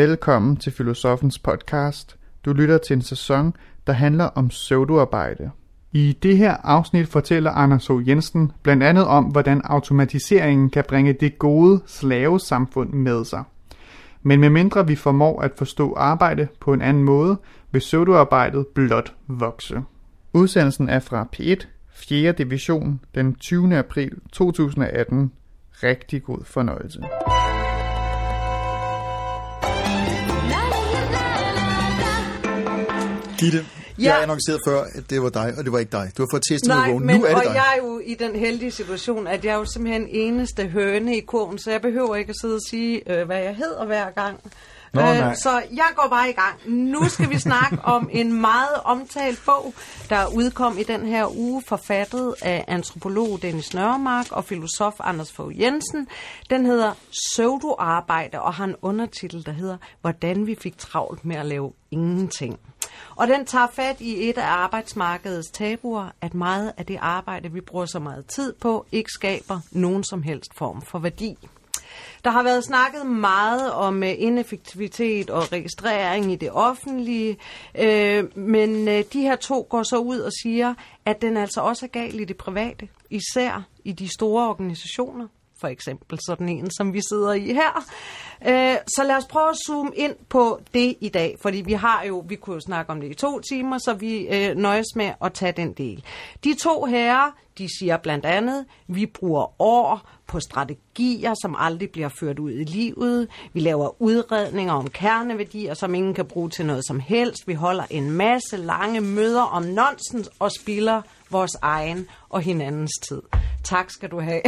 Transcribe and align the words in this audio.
Velkommen 0.00 0.56
til 0.56 0.72
Filosofens 0.72 1.38
podcast. 1.38 2.16
Du 2.44 2.52
lytter 2.52 2.78
til 2.78 2.94
en 2.94 3.02
sæson, 3.02 3.56
der 3.86 3.92
handler 3.92 4.24
om 4.24 4.48
pseudoarbejde. 4.48 5.50
I 5.92 6.18
det 6.22 6.36
her 6.36 6.56
afsnit 6.64 7.08
fortæller 7.08 7.50
Anders 7.50 7.86
H. 7.86 8.08
Jensen 8.08 8.52
blandt 8.62 8.82
andet 8.82 9.04
om, 9.04 9.24
hvordan 9.24 9.60
automatiseringen 9.64 10.70
kan 10.70 10.84
bringe 10.88 11.12
det 11.12 11.38
gode 11.38 11.80
slavesamfund 11.86 12.92
med 12.92 13.24
sig. 13.24 13.44
Men 14.22 14.40
medmindre 14.40 14.86
vi 14.86 14.96
formår 14.96 15.42
at 15.42 15.52
forstå 15.56 15.94
arbejde 15.94 16.48
på 16.60 16.72
en 16.72 16.82
anden 16.82 17.02
måde, 17.02 17.36
vil 17.70 17.80
pseudoarbejdet 17.80 18.66
blot 18.66 19.14
vokse. 19.26 19.82
Udsendelsen 20.32 20.88
er 20.88 20.98
fra 20.98 21.28
P1, 21.36 21.66
4. 21.92 22.32
division, 22.32 23.00
den 23.14 23.34
20. 23.34 23.76
april 23.78 24.12
2018. 24.32 25.32
Rigtig 25.82 26.22
god 26.22 26.44
fornøjelse. 26.44 27.00
Gitte, 33.40 33.66
Ja. 33.98 34.14
jeg 34.14 34.22
annoncerede 34.22 34.60
før, 34.68 34.82
at 34.94 35.10
det 35.10 35.22
var 35.22 35.28
dig, 35.28 35.54
og 35.58 35.64
det 35.64 35.72
var 35.72 35.78
ikke 35.78 35.92
dig. 35.92 36.10
Du 36.16 36.22
har 36.22 36.28
fået 36.32 36.42
testet 36.50 36.68
Nej, 36.68 36.92
men, 36.92 37.16
Nu 37.16 37.24
er 37.24 37.28
det 37.28 37.36
og 37.36 37.42
dig. 37.44 37.54
jeg 37.54 37.64
er 37.78 37.82
jo 37.86 38.00
i 38.04 38.14
den 38.14 38.36
heldige 38.36 38.70
situation, 38.70 39.26
at 39.26 39.44
jeg 39.44 39.52
er 39.52 39.56
jo 39.58 39.64
simpelthen 39.64 40.06
eneste 40.10 40.66
høne 40.68 41.16
i 41.16 41.20
kurven, 41.20 41.58
så 41.58 41.70
jeg 41.70 41.80
behøver 41.82 42.16
ikke 42.16 42.30
at 42.30 42.36
sidde 42.40 42.54
og 42.54 42.60
sige, 42.70 43.12
øh, 43.12 43.26
hvad 43.26 43.38
jeg 43.38 43.54
hedder 43.56 43.84
hver 43.86 44.10
gang. 44.10 44.40
Nå, 44.94 45.00
nej. 45.00 45.34
så 45.34 45.62
jeg 45.70 45.86
går 45.96 46.08
bare 46.10 46.30
i 46.30 46.32
gang. 46.32 46.56
Nu 46.66 47.08
skal 47.08 47.30
vi 47.30 47.38
snakke 47.38 47.78
om 47.96 48.08
en 48.12 48.40
meget 48.40 48.76
omtalt 48.84 49.42
bog, 49.46 49.74
der 50.08 50.26
udkom 50.34 50.78
i 50.78 50.82
den 50.82 51.06
her 51.06 51.36
uge, 51.38 51.62
forfattet 51.66 52.34
af 52.42 52.64
antropolog 52.68 53.38
Dennis 53.42 53.74
Nørremark 53.74 54.26
og 54.30 54.44
filosof 54.44 54.94
Anders 55.00 55.32
Fogh 55.32 55.60
Jensen. 55.60 56.06
Den 56.50 56.66
hedder 56.66 56.92
Pseudoarbejde 57.10 58.40
og 58.40 58.54
har 58.54 58.64
en 58.64 58.76
undertitel, 58.82 59.46
der 59.46 59.52
hedder 59.52 59.76
Hvordan 60.00 60.46
vi 60.46 60.56
fik 60.60 60.78
travlt 60.78 61.24
med 61.24 61.36
at 61.36 61.46
lave 61.46 61.72
ingenting. 61.90 62.58
Og 63.16 63.28
den 63.28 63.44
tager 63.44 63.66
fat 63.72 64.00
i 64.00 64.28
et 64.28 64.38
af 64.38 64.46
arbejdsmarkedets 64.46 65.50
tabuer, 65.50 66.08
at 66.20 66.34
meget 66.34 66.72
af 66.76 66.86
det 66.86 66.98
arbejde, 67.00 67.52
vi 67.52 67.60
bruger 67.60 67.86
så 67.86 67.98
meget 67.98 68.26
tid 68.26 68.52
på, 68.52 68.86
ikke 68.92 69.10
skaber 69.10 69.60
nogen 69.72 70.04
som 70.04 70.22
helst 70.22 70.54
form 70.54 70.82
for 70.82 70.98
værdi. 70.98 71.38
Der 72.24 72.30
har 72.30 72.42
været 72.42 72.64
snakket 72.64 73.06
meget 73.06 73.72
om 73.72 74.02
øh, 74.02 74.14
ineffektivitet 74.18 75.30
og 75.30 75.52
registrering 75.52 76.32
i 76.32 76.36
det 76.36 76.50
offentlige, 76.52 77.36
øh, 77.78 78.38
men 78.38 78.88
øh, 78.88 79.04
de 79.12 79.20
her 79.20 79.36
to 79.36 79.66
går 79.70 79.82
så 79.82 79.96
ud 79.96 80.18
og 80.18 80.32
siger, 80.42 80.74
at 81.04 81.22
den 81.22 81.36
altså 81.36 81.60
også 81.60 81.86
er 81.86 81.90
gal 81.90 82.20
i 82.20 82.24
det 82.24 82.36
private, 82.36 82.88
især 83.10 83.62
i 83.84 83.92
de 83.92 84.08
store 84.14 84.48
organisationer 84.48 85.26
for 85.60 85.68
eksempel 85.68 86.18
sådan 86.26 86.48
en, 86.48 86.70
som 86.70 86.92
vi 86.92 87.00
sidder 87.10 87.32
i 87.32 87.52
her. 87.52 87.84
Øh, 88.46 88.76
så 88.86 89.04
lad 89.04 89.16
os 89.16 89.24
prøve 89.24 89.48
at 89.48 89.56
zoome 89.66 89.90
ind 89.94 90.14
på 90.28 90.60
det 90.74 90.96
i 91.00 91.08
dag, 91.08 91.36
fordi 91.42 91.60
vi 91.60 91.72
har 91.72 92.04
jo, 92.08 92.24
vi 92.28 92.36
kunne 92.36 92.54
jo 92.54 92.60
snakke 92.60 92.92
om 92.92 93.00
det 93.00 93.10
i 93.10 93.14
to 93.14 93.40
timer, 93.40 93.78
så 93.78 93.94
vi 93.94 94.28
øh, 94.28 94.56
nøjes 94.56 94.96
med 94.96 95.10
at 95.24 95.32
tage 95.32 95.52
den 95.52 95.72
del. 95.72 96.04
De 96.44 96.54
to 96.54 96.84
herrer, 96.84 97.30
de 97.58 97.68
siger 97.78 97.96
blandt 97.96 98.26
andet, 98.26 98.64
vi 98.86 99.06
bruger 99.06 99.62
år 99.62 100.10
på 100.26 100.40
strategier, 100.40 101.34
som 101.42 101.56
aldrig 101.58 101.90
bliver 101.90 102.08
ført 102.08 102.38
ud 102.38 102.50
i 102.52 102.64
livet. 102.64 103.28
Vi 103.52 103.60
laver 103.60 104.02
udredninger 104.02 104.72
om 104.72 104.90
kerneværdier, 104.90 105.74
som 105.74 105.94
ingen 105.94 106.14
kan 106.14 106.26
bruge 106.26 106.50
til 106.50 106.66
noget 106.66 106.86
som 106.86 107.00
helst. 107.00 107.38
Vi 107.46 107.54
holder 107.54 107.84
en 107.90 108.10
masse 108.10 108.56
lange 108.56 109.00
møder 109.00 109.42
om 109.42 109.62
nonsens 109.62 110.30
og 110.38 110.50
spilder 110.52 111.02
vores 111.30 111.50
egen 111.62 112.06
og 112.28 112.40
hinandens 112.40 112.92
tid. 113.08 113.22
Tak 113.64 113.90
skal 113.90 114.10
du 114.10 114.20
have. 114.20 114.40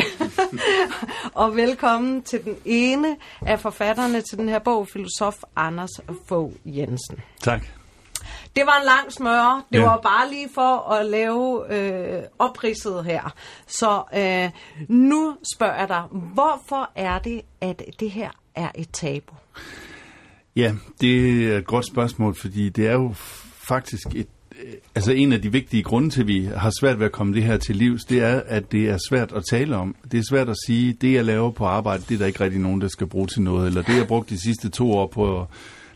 og 1.35 1.57
velkommen 1.57 2.23
til 2.23 2.45
den 2.45 2.57
ene 2.65 3.17
af 3.47 3.61
forfatterne 3.61 4.21
til 4.21 4.39
den 4.39 4.49
her 4.49 4.59
bog, 4.59 4.89
filosof 4.89 5.35
Anders 5.57 5.91
Fogh 6.27 6.53
Jensen. 6.65 7.19
Tak. 7.41 7.63
Det 8.57 8.67
var 8.67 8.79
en 8.81 8.85
lang 8.87 9.13
smøre. 9.13 9.63
Det 9.73 9.79
Ja. 9.79 9.85
var 9.85 9.97
bare 9.97 10.31
lige 10.31 10.49
for 10.55 10.91
at 10.93 11.07
lave 11.07 11.75
øh, 11.75 12.23
opridset 12.39 13.05
her. 13.05 13.35
Så 13.67 14.03
øh, 14.15 14.51
nu 14.89 15.37
spørger 15.57 15.79
jeg 15.79 15.89
dig, 15.89 16.03
hvorfor 16.11 16.91
er 16.95 17.19
det, 17.19 17.43
at 17.61 17.83
det 18.01 18.11
her 18.11 18.31
er 18.55 18.69
et 18.75 18.89
tabu? 18.93 19.35
Ja, 20.57 20.75
det 21.01 21.45
er 21.53 21.59
et 21.59 21.67
godt 21.67 21.87
spørgsmål, 21.87 22.35
fordi 22.35 22.69
det 22.69 22.87
er 22.89 22.93
jo 22.93 23.13
faktisk 23.69 24.07
et, 24.15 24.29
Øh, 24.65 24.73
altså 24.95 25.13
en 25.13 25.33
af 25.33 25.43
de 25.43 25.53
vigtige 25.53 25.83
grunde 25.83 26.11
til, 26.11 26.21
at 26.21 26.27
vi 26.27 26.49
har 26.57 26.73
svært 26.81 26.99
ved 26.99 27.07
at 27.07 27.13
komme 27.13 27.35
det 27.35 27.43
her 27.43 27.57
til 27.57 27.77
livs, 27.77 28.05
det 28.05 28.21
er, 28.21 28.43
at 28.47 28.73
det 28.73 28.89
er 28.89 28.99
svært 29.09 29.33
at 29.33 29.43
tale 29.51 29.77
om. 29.77 29.97
Det 30.13 30.19
er 30.19 30.25
svært 30.31 30.49
at 30.49 30.57
sige, 30.67 30.93
det 30.93 31.13
jeg 31.15 31.25
laver 31.25 31.51
på 31.51 31.65
arbejde, 31.65 32.03
det 32.09 32.15
er 32.15 32.19
der 32.19 32.27
ikke 32.27 32.45
rigtig 32.45 32.61
nogen, 32.61 32.81
der 32.81 32.89
skal 32.89 33.07
bruge 33.07 33.27
til 33.27 33.43
noget. 33.43 33.67
Eller 33.67 33.83
det 33.83 33.97
jeg 33.97 34.07
brugt 34.07 34.31
de 34.31 34.43
sidste 34.43 34.69
to 34.69 34.93
år 34.93 35.07
på 35.07 35.41
at 35.41 35.47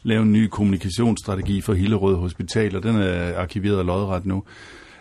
lave 0.02 0.22
en 0.22 0.32
ny 0.32 0.46
kommunikationsstrategi 0.46 1.60
for 1.60 1.74
Hillerød 1.74 2.16
Hospital, 2.16 2.76
og 2.76 2.82
den 2.82 2.96
er 2.96 3.38
arkiveret 3.38 3.86
lodret 3.86 4.26
nu. 4.26 4.42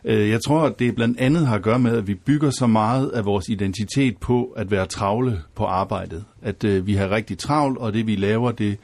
Øh, 0.06 0.30
jeg 0.30 0.40
tror, 0.42 0.62
at 0.62 0.80
det 0.80 0.96
blandt 0.96 1.20
andet 1.20 1.48
har 1.48 1.56
at 1.56 1.62
gøre 1.62 1.80
med, 1.80 1.98
at 1.98 2.08
vi 2.08 2.16
bygger 2.16 2.50
så 2.50 2.68
meget 2.68 3.10
af 3.10 3.26
vores 3.26 3.50
identitet 3.50 4.18
på 4.18 4.54
at 4.56 4.72
være 4.72 4.86
travle 4.86 5.42
på 5.56 5.66
arbejdet. 5.66 6.24
At 6.42 6.64
øh, 6.64 6.88
vi 6.88 6.94
har 6.94 7.12
rigtig 7.12 7.38
travlt, 7.38 7.78
og 7.78 7.94
det 7.94 8.08
vi 8.08 8.16
laver, 8.16 8.52
det, 8.52 8.78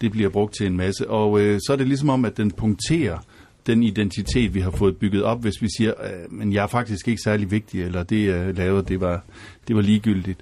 det 0.00 0.12
bliver 0.12 0.28
brugt 0.28 0.54
til 0.54 0.66
en 0.66 0.76
masse. 0.76 1.10
Og 1.10 1.40
øh, 1.40 1.60
så 1.66 1.72
er 1.72 1.76
det 1.76 1.88
ligesom 1.88 2.08
om, 2.08 2.24
at 2.24 2.36
den 2.36 2.50
punkterer 2.50 3.18
den 3.66 3.82
identitet, 3.82 4.54
vi 4.54 4.60
har 4.60 4.70
fået 4.70 4.96
bygget 4.96 5.22
op, 5.22 5.42
hvis 5.42 5.62
vi 5.62 5.68
siger, 5.76 5.92
øh, 6.04 6.32
men 6.32 6.52
jeg 6.52 6.62
er 6.62 6.66
faktisk 6.66 7.08
ikke 7.08 7.22
særlig 7.24 7.50
vigtig, 7.50 7.82
eller 7.82 8.02
det 8.02 8.26
jeg 8.26 8.54
lavede, 8.54 8.84
det 8.88 9.00
var, 9.00 9.24
det 9.68 9.76
var 9.76 9.82
ligegyldigt. 9.82 10.40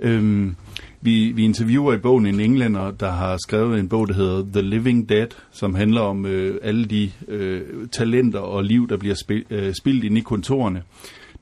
Øhm, 0.00 0.56
vi, 1.00 1.32
vi 1.32 1.44
interviewer 1.44 1.92
i 1.92 1.98
bogen 1.98 2.26
en 2.26 2.40
englænder, 2.40 2.90
der 2.90 3.10
har 3.10 3.36
skrevet 3.36 3.78
en 3.78 3.88
bog, 3.88 4.08
der 4.08 4.14
hedder 4.14 4.44
The 4.52 4.62
Living 4.62 5.08
Dead, 5.08 5.26
som 5.50 5.74
handler 5.74 6.00
om 6.00 6.26
øh, 6.26 6.58
alle 6.62 6.84
de 6.84 7.10
øh, 7.28 7.62
talenter 7.92 8.38
og 8.38 8.64
liv, 8.64 8.88
der 8.88 8.96
bliver 8.96 9.14
spil, 9.14 9.44
øh, 9.50 9.74
spildt 9.74 10.04
inde 10.04 10.18
i 10.18 10.22
kontorerne. 10.22 10.82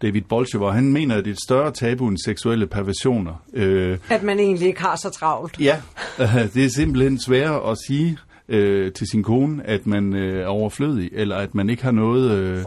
David 0.03 0.23
Bolshever, 0.29 0.73
han 0.73 0.93
mener, 0.93 1.17
at 1.17 1.25
det 1.25 1.31
er 1.31 1.35
et 1.35 1.43
større 1.45 1.71
tabu 1.71 2.09
end 2.09 2.19
seksuelle 2.25 2.67
perversioner. 2.67 3.43
Øh, 3.55 3.99
At 4.09 4.23
man 4.23 4.41
egentlig 4.41 4.69
ikke 4.69 4.81
har 4.81 4.97
så 4.97 5.11
travlt. 5.11 5.61
Ja, 5.61 5.77
øh, 6.21 6.35
det 6.55 6.65
er 6.65 6.69
simpelthen 6.69 7.21
sværere 7.21 7.71
at 7.71 7.79
sige 7.87 8.19
øh, 8.49 8.93
til 8.93 9.07
sin 9.07 9.23
kone, 9.23 9.67
at 9.67 9.87
man 9.87 10.15
øh, 10.15 10.43
er 10.43 10.47
overflødig, 10.47 11.11
eller 11.13 11.37
at 11.37 11.55
man 11.55 11.71
ikke 11.71 11.83
har 11.83 11.91
noget... 11.91 12.31
Øh, 12.31 12.65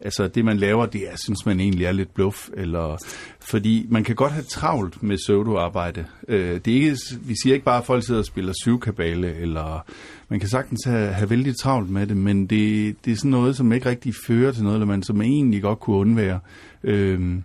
altså 0.00 0.28
det, 0.28 0.44
man 0.44 0.56
laver, 0.56 0.86
det 0.86 1.00
er, 1.00 1.16
synes 1.24 1.46
man 1.46 1.60
egentlig 1.60 1.86
er 1.86 1.92
lidt 1.92 2.14
bluff. 2.14 2.48
Eller, 2.56 2.96
fordi 3.40 3.86
man 3.88 4.04
kan 4.04 4.14
godt 4.14 4.32
have 4.32 4.44
travlt 4.44 5.02
med 5.02 5.16
pseudoarbejde. 5.16 6.04
Øh, 6.28 6.60
det 6.64 6.68
er 6.68 6.74
ikke, 6.74 6.98
vi 7.20 7.34
siger 7.42 7.54
ikke 7.54 7.64
bare, 7.64 7.78
at 7.78 7.84
folk 7.86 8.06
sidder 8.06 8.20
og 8.20 8.26
spiller 8.26 8.52
syvkabale, 8.62 9.34
eller 9.34 9.84
man 10.28 10.40
kan 10.40 10.48
sagtens 10.48 10.84
have, 10.84 11.12
have 11.12 11.30
vældig 11.30 11.56
travlt 11.56 11.90
med 11.90 12.06
det, 12.06 12.16
men 12.16 12.46
det, 12.46 12.96
det 13.04 13.12
er 13.12 13.16
sådan 13.16 13.30
noget, 13.30 13.56
som 13.56 13.72
ikke 13.72 13.88
rigtig 13.88 14.14
fører 14.26 14.52
til 14.52 14.62
noget, 14.62 14.76
eller 14.76 14.86
man 14.86 15.02
som 15.02 15.22
egentlig 15.22 15.62
godt 15.62 15.80
kunne 15.80 15.96
undvære. 15.96 16.40
Øh, 16.84 17.38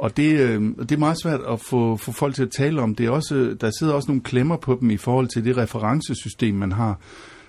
og 0.00 0.16
det, 0.16 0.40
øh, 0.40 0.62
det 0.62 0.92
er 0.92 0.96
meget 0.96 1.20
svært 1.22 1.40
at 1.48 1.60
få, 1.60 1.96
få 1.96 2.12
folk 2.12 2.34
til 2.34 2.42
at 2.42 2.50
tale 2.50 2.80
om. 2.82 2.94
Det 2.94 3.06
er 3.06 3.10
også, 3.10 3.56
der 3.60 3.70
sidder 3.78 3.94
også 3.94 4.08
nogle 4.08 4.22
klemmer 4.22 4.56
på 4.56 4.78
dem 4.80 4.90
i 4.90 4.96
forhold 4.96 5.28
til 5.28 5.44
det 5.44 5.56
referencesystem, 5.56 6.54
man 6.54 6.72
har. 6.72 6.98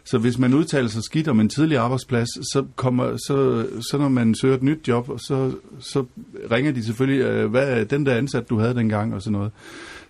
Så 0.03 0.17
hvis 0.17 0.37
man 0.37 0.53
udtaler 0.53 0.89
sig 0.89 1.03
skidt 1.03 1.27
om 1.27 1.39
en 1.39 1.49
tidlig 1.49 1.77
arbejdsplads, 1.77 2.27
så, 2.53 2.65
kommer, 2.75 3.17
så, 3.17 3.65
så 3.91 3.97
når 3.97 4.09
man 4.09 4.35
søger 4.35 4.55
et 4.55 4.63
nyt 4.63 4.87
job, 4.87 5.09
så, 5.17 5.51
så 5.79 6.05
ringer 6.51 6.71
de 6.71 6.85
selvfølgelig, 6.85 7.21
øh, 7.21 7.51
hvad 7.51 7.67
er 7.67 7.83
den 7.83 8.05
der 8.05 8.15
ansat, 8.15 8.49
du 8.49 8.59
havde 8.59 8.75
dengang, 8.75 9.13
og 9.13 9.21
sådan 9.21 9.33
noget. 9.33 9.51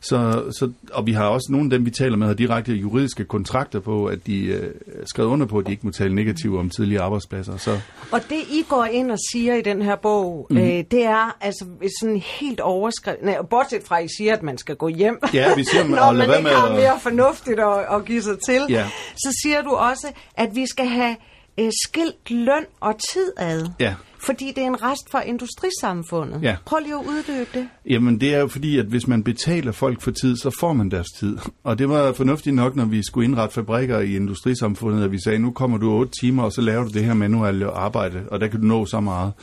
Så, 0.03 0.43
så, 0.59 0.71
og 0.93 1.07
vi 1.07 1.11
har 1.11 1.25
også 1.25 1.47
nogle 1.49 1.65
af 1.65 1.69
dem, 1.69 1.85
vi 1.85 1.91
taler 1.91 2.17
med, 2.17 2.27
har 2.27 2.33
direkte 2.33 2.73
juridiske 2.73 3.25
kontrakter 3.25 3.79
på, 3.79 4.05
at 4.05 4.27
de 4.27 4.45
øh, 4.45 4.71
skrevet 5.05 5.29
under 5.29 5.45
på, 5.45 5.57
at 5.57 5.67
de 5.67 5.71
ikke 5.71 5.85
må 5.85 5.91
tale 5.91 6.15
negativt 6.15 6.59
om 6.59 6.69
tidlige 6.69 6.99
arbejdspladser. 6.99 7.57
Så, 7.57 7.79
Og 8.11 8.19
det, 8.29 8.35
I 8.35 8.65
går 8.69 8.85
ind 8.85 9.11
og 9.11 9.17
siger 9.31 9.55
i 9.55 9.61
den 9.61 9.81
her 9.81 9.95
bog, 9.95 10.47
mm. 10.49 10.57
øh, 10.57 10.83
det 10.91 11.03
er 11.03 11.37
altså 11.41 11.65
sådan 11.99 12.17
helt 12.39 12.59
overskrevet. 12.59 13.19
Nej, 13.23 13.37
bortset 13.49 13.81
fra, 13.85 13.99
at 13.99 14.05
I 14.05 14.07
siger, 14.17 14.33
at 14.33 14.43
man 14.43 14.57
skal 14.57 14.75
gå 14.75 14.87
hjem. 14.87 15.19
Ja, 15.33 15.55
vi 15.55 15.63
siger, 15.63 15.83
at 15.83 15.89
Når 15.99 16.11
man 16.11 16.29
ikke 16.29 16.43
med 16.43 16.51
har 16.51 16.73
mere 16.73 16.99
fornuftigt 16.99 17.59
at, 17.59 17.95
at 17.95 18.05
give 18.05 18.21
sig 18.21 18.37
til. 18.49 18.61
Ja. 18.69 18.89
Så 19.15 19.39
siger 19.43 19.61
du 19.61 19.75
også, 19.89 20.07
at 20.37 20.49
vi 20.55 20.67
skal 20.67 20.87
have 20.87 21.15
øh, 21.59 21.71
skilt 21.87 22.31
løn 22.31 22.65
og 22.79 22.95
tid 23.13 23.31
ad. 23.37 23.67
Ja. 23.79 23.95
Fordi 24.25 24.47
det 24.55 24.63
er 24.63 24.67
en 24.67 24.83
rest 24.83 25.11
for 25.11 25.19
industrisamfundet. 25.19 26.43
Ja. 26.43 26.55
Prøv 26.65 26.79
lige 26.79 26.93
at 26.93 27.05
uddybe 27.05 27.49
det. 27.53 27.67
Jamen 27.89 28.21
det 28.21 28.35
er 28.35 28.39
jo 28.39 28.47
fordi, 28.47 28.77
at 28.77 28.85
hvis 28.85 29.07
man 29.07 29.23
betaler 29.23 29.71
folk 29.71 30.01
for 30.01 30.11
tid, 30.11 30.37
så 30.37 30.57
får 30.59 30.73
man 30.73 30.91
deres 30.91 31.07
tid. 31.19 31.37
Og 31.63 31.79
det 31.79 31.89
var 31.89 32.13
fornuftigt 32.13 32.55
nok, 32.55 32.75
når 32.75 32.85
vi 32.85 33.03
skulle 33.03 33.25
indrette 33.25 33.53
fabrikker 33.53 33.99
i 33.99 34.15
industrisamfundet, 34.15 35.03
at 35.03 35.11
vi 35.11 35.17
sagde, 35.23 35.39
nu 35.39 35.51
kommer 35.51 35.77
du 35.77 35.91
otte 35.91 36.11
timer, 36.21 36.43
og 36.43 36.51
så 36.51 36.61
laver 36.61 36.83
du 36.83 36.89
det 36.89 37.03
her 37.03 37.13
manuelle 37.13 37.67
arbejde, 37.67 38.23
og 38.31 38.39
der 38.39 38.47
kan 38.47 38.61
du 38.61 38.67
nå 38.67 38.85
så 38.85 38.99
meget. 38.99 39.33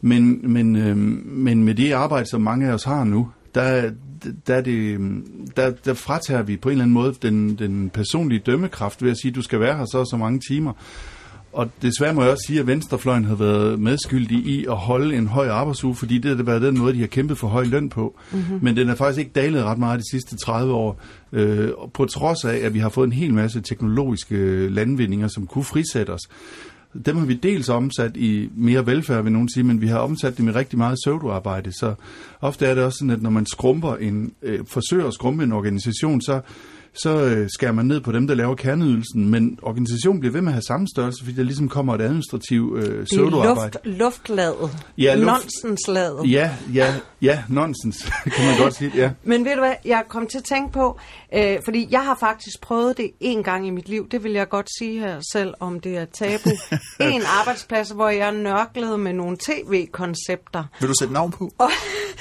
Men, 0.00 0.52
men, 0.52 0.76
øh, 0.76 0.96
men 1.26 1.64
med 1.64 1.74
det 1.74 1.92
arbejde, 1.92 2.26
som 2.26 2.40
mange 2.40 2.68
af 2.68 2.72
os 2.72 2.84
har 2.84 3.04
nu, 3.04 3.28
der, 3.54 3.90
der, 4.46 4.54
er 4.54 4.60
det, 4.60 5.00
der, 5.56 5.70
der 5.70 5.94
fratager 5.94 6.42
vi 6.42 6.56
på 6.56 6.68
en 6.68 6.72
eller 6.72 6.84
anden 6.84 6.94
måde 6.94 7.14
den, 7.22 7.58
den 7.58 7.90
personlige 7.90 8.42
dømmekraft 8.46 9.02
ved 9.02 9.10
at 9.10 9.16
sige, 9.22 9.30
at 9.30 9.34
du 9.34 9.42
skal 9.42 9.60
være 9.60 9.76
her 9.76 9.84
så 9.84 10.04
så 10.10 10.16
mange 10.16 10.40
timer. 10.50 10.72
og 11.52 11.70
desværre 11.82 12.14
må 12.14 12.22
jeg 12.22 12.30
også 12.30 12.44
sige, 12.46 12.60
at 12.60 12.66
Venstrefløjen 12.66 13.24
har 13.24 13.34
været 13.34 13.80
medskyldig 13.80 14.38
i 14.38 14.66
at 14.66 14.76
holde 14.76 15.16
en 15.16 15.26
høj 15.26 15.48
arbejdsuge, 15.48 15.94
fordi 15.94 16.18
det 16.18 16.36
har 16.36 16.44
været 16.44 16.62
den 16.62 16.78
måde, 16.78 16.94
de 16.94 17.00
har 17.00 17.06
kæmpet 17.06 17.38
for 17.38 17.48
høj 17.48 17.64
løn 17.64 17.88
på. 17.88 18.18
Mm-hmm. 18.32 18.58
Men 18.62 18.76
den 18.76 18.88
er 18.88 18.94
faktisk 18.94 19.18
ikke 19.18 19.32
dalet 19.34 19.64
ret 19.64 19.78
meget 19.78 20.00
de 20.00 20.10
sidste 20.10 20.36
30 20.36 20.72
år, 20.72 21.00
øh, 21.32 21.70
på 21.94 22.04
trods 22.04 22.44
af, 22.44 22.56
at 22.56 22.74
vi 22.74 22.78
har 22.78 22.88
fået 22.88 23.06
en 23.06 23.12
hel 23.12 23.34
masse 23.34 23.60
teknologiske 23.60 24.68
landvindinger, 24.68 25.28
som 25.28 25.46
kunne 25.46 25.64
frisætte 25.64 26.10
os. 26.10 26.28
Dem 27.06 27.16
har 27.16 27.26
vi 27.26 27.34
dels 27.34 27.68
omsat 27.68 28.16
i 28.16 28.50
mere 28.56 28.86
velfærd, 28.86 29.22
vil 29.22 29.32
nogen 29.32 29.48
sige, 29.48 29.64
men 29.64 29.80
vi 29.80 29.86
har 29.86 29.98
omsat 29.98 30.38
dem 30.38 30.48
i 30.48 30.50
rigtig 30.50 30.78
meget 30.78 30.98
pseudoarbejde. 31.04 31.72
Så 31.72 31.94
ofte 32.40 32.66
er 32.66 32.74
det 32.74 32.84
også 32.84 32.98
sådan, 32.98 33.10
at 33.10 33.22
når 33.22 33.30
man 33.30 33.46
skrumper 33.46 33.96
en, 33.96 34.32
øh, 34.42 34.60
forsøger 34.66 35.06
at 35.06 35.14
skrumpe 35.14 35.44
en 35.44 35.52
organisation, 35.52 36.20
så 36.20 36.40
så 36.94 37.10
øh, 37.24 37.48
skærer 37.54 37.72
man 37.72 37.84
ned 37.86 38.00
på 38.00 38.12
dem, 38.12 38.26
der 38.26 38.34
laver 38.34 38.54
kerneydelsen, 38.54 39.28
men 39.30 39.58
organisationen 39.62 40.20
bliver 40.20 40.32
ved 40.32 40.40
med 40.40 40.48
at 40.48 40.54
have 40.54 40.62
samme 40.62 40.86
størrelse, 40.94 41.24
fordi 41.24 41.36
der 41.36 41.42
ligesom 41.42 41.68
kommer 41.68 41.94
et 41.94 42.00
administrativt 42.00 42.78
øh, 42.84 43.04
pseudoarbejde. 43.04 43.70
Det 43.84 43.92
er 43.92 43.98
luft, 43.98 44.00
luftladet. 44.28 44.70
Ja, 44.98 45.14
luft- 45.14 45.26
Nonsensladet. 45.26 46.30
Ja, 46.32 46.50
ja, 46.74 46.94
ja, 47.22 47.42
nonsens, 47.48 48.10
kan 48.36 48.46
man 48.46 48.58
godt 48.58 48.74
sige, 48.74 48.92
ja. 48.94 49.10
Men 49.24 49.44
ved 49.44 49.52
du 49.54 49.60
hvad, 49.60 49.74
jeg 49.84 50.02
kom 50.08 50.26
til 50.26 50.38
at 50.38 50.44
tænke 50.44 50.72
på, 50.72 50.98
øh, 51.34 51.58
fordi 51.64 51.88
jeg 51.90 52.04
har 52.04 52.16
faktisk 52.20 52.60
prøvet 52.62 52.96
det 52.96 53.10
en 53.20 53.42
gang 53.42 53.66
i 53.66 53.70
mit 53.70 53.88
liv, 53.88 54.08
det 54.10 54.24
vil 54.24 54.32
jeg 54.32 54.48
godt 54.48 54.68
sige 54.78 55.00
her, 55.00 55.20
selv 55.32 55.54
om 55.60 55.80
det 55.80 55.96
er 55.96 56.04
tabu. 56.04 56.50
en 57.00 57.22
arbejdsplads, 57.40 57.88
hvor 57.90 58.08
jeg 58.08 58.32
nørklede 58.32 58.98
med 58.98 59.12
nogle 59.12 59.36
tv-koncepter. 59.46 60.64
Vil 60.80 60.88
du 60.88 60.94
sætte 61.00 61.14
navn 61.14 61.30
på? 61.30 61.50
Og, 61.58 61.70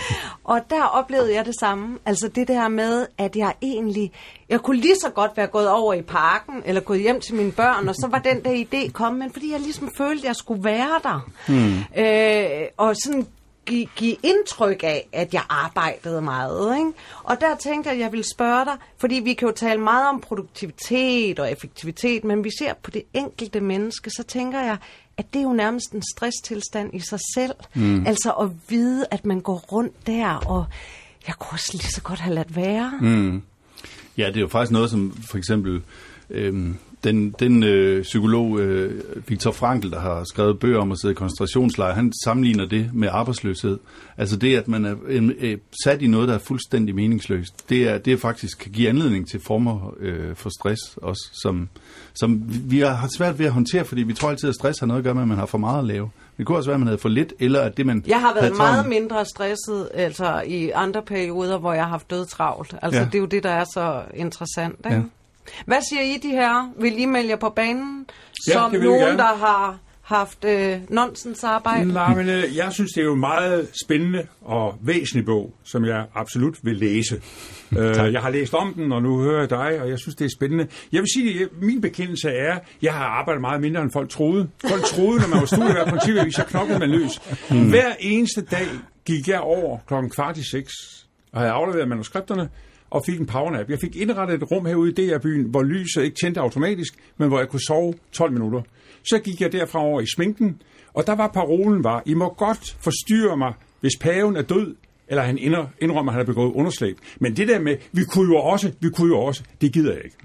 og 0.44 0.62
der 0.70 0.84
oplevede 0.84 1.34
jeg 1.34 1.46
det 1.46 1.56
samme. 1.60 1.98
Altså 2.06 2.28
det 2.28 2.48
der 2.48 2.68
med, 2.68 3.08
at 3.18 3.36
jeg 3.36 3.54
egentlig... 3.62 4.12
Jeg 4.50 4.60
kunne 4.60 4.78
lige 4.78 4.96
så 4.96 5.10
godt 5.10 5.38
være 5.38 5.48
gået 5.48 5.70
over 5.70 5.94
i 5.94 6.02
parken, 6.02 6.64
eller 6.66 6.82
gået 6.82 7.02
hjem 7.02 7.22
til 7.22 7.36
mine 7.36 7.52
børn, 7.52 7.90
og 7.90 7.96
så 7.96 8.08
var 8.12 8.20
den 8.20 8.44
der 8.44 8.66
idé 8.66 8.92
kommet, 8.92 9.20
men 9.20 9.32
fordi 9.32 9.52
jeg 9.52 9.60
ligesom 9.60 9.90
følte, 9.98 10.22
at 10.22 10.28
jeg 10.28 10.36
skulle 10.36 10.64
være 10.64 11.00
der. 11.04 11.30
Hmm. 11.48 12.04
Øh, 12.04 12.68
og 12.78 12.96
sådan 12.96 13.28
give, 13.70 13.88
give 13.96 14.16
indtryk 14.24 14.84
af, 14.84 15.10
at 15.14 15.34
jeg 15.34 15.44
arbejdede 15.50 16.22
meget. 16.22 16.78
Ikke? 16.78 16.92
Og 17.24 17.42
der 17.42 17.56
tænkte 17.56 17.88
jeg, 17.88 17.96
at 17.96 18.02
jeg 18.02 18.12
ville 18.12 18.26
spørge 18.36 18.66
dig, 18.66 18.78
fordi 18.98 19.16
vi 19.16 19.34
kan 19.34 19.48
jo 19.48 19.54
tale 19.54 19.82
meget 19.82 20.10
om 20.10 20.22
produktivitet 20.22 21.40
og 21.40 21.52
effektivitet, 21.52 22.24
men 22.24 22.44
vi 22.44 22.50
ser 22.60 22.74
på 22.84 22.92
det 22.92 23.04
enkelte 23.14 23.62
menneske, 23.62 24.10
så 24.10 24.24
tænker 24.24 24.62
jeg, 24.62 24.78
at 25.20 25.34
det 25.34 25.40
er 25.40 25.44
jo 25.44 25.54
nærmest 25.54 25.92
en 25.92 26.04
stresstilstand 26.16 26.94
i 26.94 27.00
sig 27.00 27.20
selv. 27.36 27.54
Mm. 27.76 28.06
Altså 28.08 28.32
at 28.32 28.50
vide, 28.70 29.06
at 29.12 29.26
man 29.26 29.40
går 29.42 29.58
rundt 29.58 30.08
der, 30.08 30.34
og 30.34 30.66
jeg 31.28 31.36
kunne 31.36 31.56
også 31.56 31.70
lige 31.74 31.92
så 31.92 32.02
godt 32.02 32.20
have 32.20 32.36
ladt 32.36 32.56
være. 32.56 32.94
Mm. 33.02 33.42
Ja, 34.18 34.28
det 34.28 34.36
er 34.38 34.42
jo 34.42 34.48
faktisk 34.48 34.72
noget, 34.72 34.90
som 34.90 35.18
for 35.30 35.38
eksempel 35.38 35.82
øhm, 36.30 36.78
den, 37.04 37.36
den 37.40 37.64
øh, 37.64 38.04
psykolog 38.04 38.60
øh, 38.60 39.04
Viktor 39.28 39.52
Frankl, 39.52 39.92
der 39.92 40.00
har 40.00 40.24
skrevet 40.30 40.60
bøger 40.60 40.80
om 40.80 40.92
at 40.92 41.00
sidde 41.02 41.12
i 41.12 41.16
koncentrationslejre, 41.16 41.94
han 41.94 42.14
sammenligner 42.24 42.66
det 42.66 42.90
med 42.94 43.10
arbejdsløshed. 43.12 43.78
Altså 44.18 44.38
det, 44.38 44.58
at 44.58 44.68
man 44.68 44.86
er 44.86 44.96
øh, 45.06 45.58
sat 45.84 46.02
i 46.02 46.08
noget, 46.08 46.28
der 46.28 46.34
er 46.34 46.40
fuldstændig 46.40 46.96
meningsløst, 46.96 47.70
det 47.70 47.90
er, 47.90 47.98
det 47.98 48.14
er 48.14 48.18
faktisk 48.18 48.60
kan 48.60 48.72
give 48.72 48.90
anledning 48.90 49.30
til 49.30 49.40
former 49.40 49.94
øh, 50.00 50.36
for 50.36 50.50
stress 50.60 50.82
også, 50.98 51.30
som, 51.42 51.70
som 52.14 52.42
vi 52.48 52.80
har 52.80 53.10
svært 53.18 53.40
ved 53.40 53.46
at 53.46 53.52
håndtere, 53.52 53.86
fordi 53.86 54.04
vi 54.04 54.14
tror 54.14 54.30
altid, 54.30 54.50
at 54.50 54.56
stress 54.56 54.80
har 54.80 54.88
noget 54.88 55.00
at 55.00 55.04
gøre 55.04 55.14
med, 55.14 55.22
at 55.22 55.28
man 55.28 55.38
har 55.38 55.46
for 55.46 55.58
meget 55.58 55.80
at 55.80 55.86
lave. 55.86 56.10
Det 56.38 56.46
kunne 56.46 56.58
også 56.58 56.70
være, 56.70 56.76
at 56.76 56.80
man 56.80 56.88
havde 56.88 56.98
for 56.98 57.10
lidt, 57.10 57.34
eller 57.40 57.62
at 57.62 57.78
det, 57.78 57.86
man 57.86 58.04
Jeg 58.08 58.22
har 58.22 58.34
været 58.34 58.58
meget 58.58 58.84
travlt- 58.86 58.90
mindre 58.90 59.26
stresset 59.26 59.90
altså, 59.94 60.44
i 60.48 60.70
andre 60.70 61.02
perioder, 61.02 61.58
hvor 61.58 61.74
jeg 61.74 61.84
har 61.84 61.90
haft 61.90 62.10
død 62.10 62.26
travlt. 62.26 62.76
Altså, 62.82 63.00
ja. 63.00 63.06
det 63.06 63.16
er 63.16 63.20
jo 63.20 63.26
det, 63.26 63.44
der 63.44 63.50
er 63.50 63.64
så 63.64 64.02
interessant. 64.14 64.76
Ikke? 64.86 64.98
Ja. 64.98 65.02
Hvad 65.66 65.82
siger 65.90 66.02
I, 66.02 66.18
de 66.18 66.30
her? 66.30 66.74
Vil 66.82 67.00
I 67.00 67.06
melde 67.06 67.30
jer 67.30 67.36
på 67.36 67.50
banen? 67.50 68.06
Ja, 68.48 68.54
som 68.54 68.72
det 68.72 68.80
vil 68.80 68.88
vi 68.88 68.94
nogen, 68.94 69.06
gerne. 69.06 69.18
der 69.18 69.36
har 69.36 69.80
haft 70.10 70.46
øh, 70.46 70.78
nonsensarbejde? 70.90 71.94
Nej, 71.94 72.16
men 72.16 72.30
øh, 72.30 72.56
jeg 72.56 72.74
synes, 72.74 72.92
det 72.92 73.02
er 73.02 73.06
jo 73.06 73.14
en 73.14 73.20
meget 73.20 73.70
spændende 73.86 74.28
og 74.42 74.78
væsentlig 74.82 75.26
bog, 75.26 75.54
som 75.64 75.86
jeg 75.86 76.06
absolut 76.16 76.58
vil 76.64 76.76
læse. 76.76 77.16
øh, 77.80 78.14
jeg 78.14 78.22
har 78.22 78.30
læst 78.30 78.54
om 78.54 78.74
den, 78.74 78.92
og 78.92 79.02
nu 79.02 79.22
hører 79.22 79.40
jeg 79.40 79.50
dig, 79.50 79.82
og 79.82 79.90
jeg 79.90 80.00
synes, 80.00 80.16
det 80.16 80.26
er 80.26 80.30
spændende. 80.38 80.68
Jeg 80.92 81.02
vil 81.02 81.08
sige, 81.14 81.44
at 81.44 81.50
min 81.62 81.82
bekendelse 81.82 82.30
er, 82.30 82.54
at 82.54 82.64
jeg 82.82 82.94
har 82.94 83.06
arbejdet 83.06 83.42
meget 83.42 83.62
mindre, 83.62 83.82
end 83.82 83.92
folk 83.94 84.10
troede. 84.10 84.50
Folk 84.70 84.84
troede, 84.84 85.22
når 85.22 85.28
man 85.28 85.40
var 85.40 85.46
studievært 85.46 85.88
på 85.88 85.96
en 85.96 86.02
TV-avis, 86.02 86.36
så 86.36 86.44
knoklede 86.44 86.80
man 86.80 86.90
løs. 86.90 87.22
Hver 87.50 87.94
eneste 88.00 88.42
dag 88.42 88.68
gik 89.06 89.28
jeg 89.28 89.40
over 89.40 89.78
klokken 89.88 90.10
kvart 90.12 90.38
i 90.38 90.50
seks, 90.52 90.74
og 91.32 91.40
havde 91.40 91.52
afleveret 91.52 91.88
manuskripterne, 91.88 92.50
og 92.90 93.04
fik 93.06 93.20
en 93.20 93.26
powernap. 93.26 93.70
Jeg 93.70 93.80
fik 93.80 93.96
indrettet 93.96 94.36
et 94.36 94.52
rum 94.52 94.66
herude 94.66 94.92
i 94.92 94.94
DR-byen, 94.94 95.46
hvor 95.50 95.64
lyset 95.64 96.04
ikke 96.04 96.18
tændte 96.24 96.42
automatisk, 96.42 96.94
men 97.18 97.28
hvor 97.28 97.40
jeg 97.40 97.50
kunne 97.50 97.66
sove 97.68 97.94
12 98.12 98.32
minutter. 98.32 98.62
Så 99.04 99.20
gik 99.20 99.42
jeg 99.42 99.52
derfra 99.52 99.80
over 99.80 100.02
i 100.02 100.06
sminken, 100.16 100.62
og 100.94 101.08
der 101.08 101.16
var 101.16 101.28
parolen 101.28 101.84
var, 101.84 102.04
I 102.06 102.14
må 102.14 102.34
godt 102.38 102.78
forstyrre 102.80 103.38
mig, 103.38 103.54
hvis 103.80 103.98
paven 104.02 104.36
er 104.36 104.42
død, 104.42 104.76
eller 105.08 105.24
han 105.24 105.38
indrømmer, 105.82 106.12
at 106.12 106.14
han 106.14 106.20
har 106.20 106.34
begået 106.34 106.54
underslæb. 106.54 106.98
Men 107.20 107.36
det 107.38 107.48
der 107.48 107.60
med, 107.60 107.78
vi 107.92 108.02
kunne 108.04 108.36
jo 108.36 108.42
også, 108.42 108.72
vi 108.80 108.90
kunne 108.90 109.16
jo 109.16 109.20
også, 109.20 109.44
det 109.62 109.74
gider 109.74 109.94
jeg 109.94 110.02
ikke. 110.04 110.18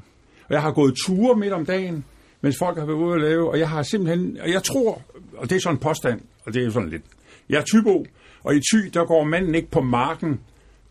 Og 0.49 0.55
jeg 0.55 0.63
har 0.63 0.73
gået 0.73 0.95
ture 1.07 1.37
midt 1.37 1.53
om 1.53 1.67
dagen, 1.67 2.05
mens 2.41 2.57
folk 2.59 2.79
har 2.79 2.87
været 2.87 2.97
ude 2.97 3.15
at 3.15 3.21
lave, 3.21 3.51
og 3.51 3.59
jeg 3.59 3.69
har 3.69 3.83
simpelthen, 3.83 4.39
og 4.41 4.51
jeg 4.51 4.63
tror, 4.63 5.03
og 5.37 5.51
det 5.51 5.57
er 5.57 5.61
sådan 5.61 5.77
en 5.77 5.81
påstand, 5.81 6.21
og 6.47 6.55
det 6.55 6.65
er 6.65 6.71
sådan 6.71 6.89
lidt, 6.89 7.03
jeg 7.49 7.61
er 7.61 7.65
tybo, 7.65 8.07
og 8.45 8.55
i 8.55 8.61
ty, 8.61 8.77
der 8.95 9.05
går 9.05 9.25
manden 9.25 9.55
ikke 9.55 9.71
på 9.71 9.81
marken 9.81 10.41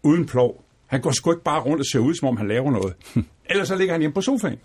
uden 0.04 0.26
plov. 0.26 0.62
Han 0.94 1.01
går 1.01 1.12
sgu 1.12 1.31
ikke 1.31 1.44
bare 1.44 1.62
rundt 1.62 1.80
og 1.80 1.86
ser 1.86 2.00
ud, 2.00 2.13
som 2.16 2.28
om 2.28 2.38
han 2.38 2.48
laver 2.48 2.72
noget. 2.72 2.94
Ellers 3.50 3.68
så 3.68 3.75
ligger 3.75 3.94
han 3.94 4.01
hjemme 4.01 4.13
på 4.13 4.22
sofaen. 4.22 4.60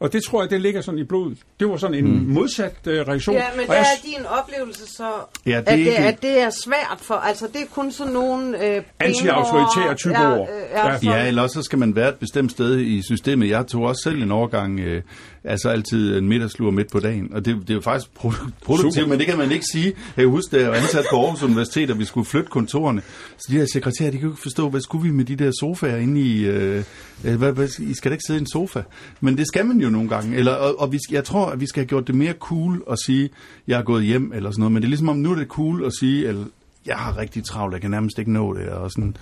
Og 0.00 0.12
det 0.12 0.22
tror 0.24 0.42
jeg, 0.42 0.50
det 0.50 0.60
ligger 0.60 0.80
sådan 0.80 1.00
i 1.00 1.04
blodet. 1.04 1.38
Det 1.60 1.68
var 1.68 1.76
sådan 1.76 1.96
en 2.04 2.04
mm. 2.04 2.32
modsat 2.32 2.74
uh, 2.86 2.92
reaktion. 2.92 3.36
Ja, 3.36 3.44
men 3.52 3.60
og 3.60 3.66
hvad 3.66 3.76
jeg, 3.76 3.86
er 4.14 4.18
din 4.18 4.26
oplevelse 4.26 4.82
så? 4.96 5.08
Ja, 5.46 5.50
det 5.50 5.56
er 5.56 5.60
at, 5.60 5.66
det, 5.68 5.76
ikke- 5.78 5.96
at 5.98 6.22
det 6.22 6.40
er 6.40 6.50
svært 6.50 6.98
for, 7.02 7.14
altså 7.14 7.46
det 7.52 7.60
er 7.62 7.66
kun 7.74 7.92
sådan 7.92 8.12
nogle... 8.12 8.64
Øh, 8.76 8.82
Anti-autoritære 9.00 9.94
typer 9.94 10.38
ord. 10.38 10.48
Ja, 10.72 10.86
Ja. 10.86 10.98
ja, 11.02 11.10
ja, 11.22 11.28
eller 11.28 11.42
også 11.42 11.54
så 11.54 11.62
skal 11.62 11.78
man 11.78 11.96
være 11.96 12.08
et 12.08 12.14
bestemt 12.14 12.50
sted 12.50 12.78
i 12.80 13.02
systemet. 13.02 13.48
Jeg 13.48 13.66
tog 13.66 13.82
også 13.82 14.00
selv 14.04 14.22
en 14.22 14.30
overgang, 14.32 14.80
øh, 14.80 15.02
altså 15.44 15.68
altid 15.68 16.18
en 16.18 16.28
middagslur 16.28 16.70
midt 16.70 16.92
på 16.92 17.00
dagen, 17.00 17.28
og 17.34 17.44
det, 17.44 17.56
det 17.60 17.70
er 17.70 17.74
jo 17.74 17.80
faktisk 17.80 18.10
produ- 18.18 18.50
produktivt, 18.64 18.94
Super. 18.94 19.08
men 19.08 19.18
det 19.18 19.26
kan 19.26 19.38
man 19.38 19.52
ikke 19.52 19.64
sige. 19.72 19.84
Jeg 19.86 20.22
kan 20.24 20.28
huske, 20.28 20.56
da 20.56 20.62
jeg 20.62 20.70
var 20.70 20.76
ansat 20.76 21.04
på 21.10 21.16
Aarhus 21.16 21.42
Universitet, 21.42 21.90
og 21.90 21.98
vi 21.98 22.04
skulle 22.04 22.24
flytte 22.26 22.48
kontorerne, 22.50 23.02
så 23.38 23.46
de 23.50 23.58
her 23.58 23.66
sekretærer, 23.72 24.10
de 24.10 24.16
kan 24.18 24.26
jo 24.26 24.32
ikke 24.32 24.42
forstå, 24.42 24.68
hvad 24.68 24.80
skulle 24.80 25.02
vi 25.04 25.10
med 25.10 25.24
de 25.24 25.36
der 25.36 25.50
sofaer 25.60 25.96
inde 25.96 26.20
i... 26.20 26.44
Øh, 26.46 26.84
øh, 27.24 27.36
hvad, 27.36 27.52
hvad, 27.52 27.68
I 27.78 27.94
skal 27.94 28.10
da 28.10 28.14
ikke 28.14 28.24
sidde 28.26 28.38
i 28.38 28.40
en 28.40 28.46
sofa. 28.52 28.82
Men 29.20 29.38
det 29.38 29.46
skal 29.46 29.57
man 29.64 29.80
jo 29.80 29.90
nogle 29.90 30.08
gange. 30.08 30.36
Eller, 30.36 30.52
og, 30.52 30.80
og 30.80 30.92
vi, 30.92 30.98
jeg 31.10 31.24
tror, 31.24 31.46
at 31.46 31.60
vi 31.60 31.66
skal 31.66 31.80
have 31.80 31.88
gjort 31.88 32.06
det 32.06 32.14
mere 32.14 32.32
cool 32.32 32.82
at 32.90 32.98
sige, 33.06 33.30
jeg 33.66 33.78
er 33.78 33.82
gået 33.82 34.04
hjem, 34.04 34.32
eller 34.34 34.50
sådan 34.50 34.60
noget. 34.60 34.72
Men 34.72 34.82
det 34.82 34.86
er 34.86 34.90
ligesom 34.90 35.08
om, 35.08 35.16
nu 35.16 35.30
er 35.30 35.34
det 35.34 35.48
cool 35.48 35.84
at 35.84 35.92
sige, 36.00 36.28
eller, 36.28 36.44
jeg 36.86 36.96
har 36.96 37.18
rigtig 37.18 37.44
travlt, 37.44 37.72
jeg 37.72 37.80
kan 37.80 37.90
nærmest 37.90 38.18
ikke 38.18 38.32
nå 38.32 38.54
det, 38.54 38.68
og 38.68 38.90
sådan... 38.90 39.16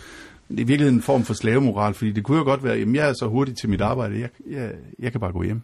Det 0.48 0.60
er 0.60 0.64
virkelig 0.64 0.92
en 0.92 1.02
form 1.02 1.24
for 1.24 1.34
slavemoral, 1.34 1.94
fordi 1.94 2.12
det 2.12 2.24
kunne 2.24 2.38
jo 2.38 2.44
godt 2.44 2.64
være, 2.64 2.74
at 2.74 2.94
jeg 2.94 3.08
er 3.08 3.12
så 3.12 3.26
hurtig 3.26 3.56
til 3.56 3.68
mit 3.68 3.80
arbejde, 3.80 4.20
jeg, 4.20 4.28
jeg, 4.50 4.72
jeg 4.98 5.12
kan 5.12 5.20
bare 5.20 5.32
gå 5.32 5.42
hjem. 5.42 5.62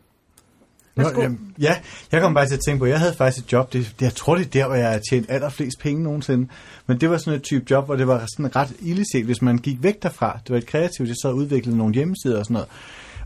Nå, 0.96 1.22
jamen, 1.22 1.54
ja, 1.58 1.76
jeg 2.12 2.20
kom 2.20 2.34
bare 2.34 2.46
til 2.46 2.54
at 2.54 2.61
tænke 2.66 2.78
på, 2.78 2.84
at 2.84 2.90
jeg 2.90 2.99
havde 2.99 3.14
faktisk 3.14 3.44
et 3.44 3.52
job, 3.52 3.72
det, 3.72 3.94
det, 4.00 4.04
jeg 4.04 4.14
tror 4.14 4.34
det 4.34 4.46
er 4.46 4.50
der, 4.50 4.66
hvor 4.66 4.75
jeg 4.75 4.90
har 4.90 5.00
tjent 5.11 5.30
allerflest 5.30 5.80
penge 5.80 6.02
nogensinde, 6.02 6.49
men 6.87 7.00
det 7.00 7.11
var 7.11 7.18
sådan 7.18 7.38
et 7.38 7.42
type 7.42 7.64
job, 7.70 7.87
hvor 7.87 7.96
det 7.96 8.06
var 8.06 8.26
sådan 8.37 8.56
ret 8.56 8.72
ildeset, 8.80 9.25
hvis 9.25 9.42
man 9.42 9.58
gik 9.58 9.82
væk 9.82 10.02
derfra. 10.02 10.38
Det 10.46 10.50
var 10.50 10.58
et 10.58 10.66
kreativt, 10.66 11.08
jeg 11.08 11.16
så 11.22 11.30
udviklede 11.30 11.76
nogle 11.76 11.94
hjemmesider 11.94 12.38
og 12.38 12.44
sådan 12.44 12.54
noget. 12.54 12.68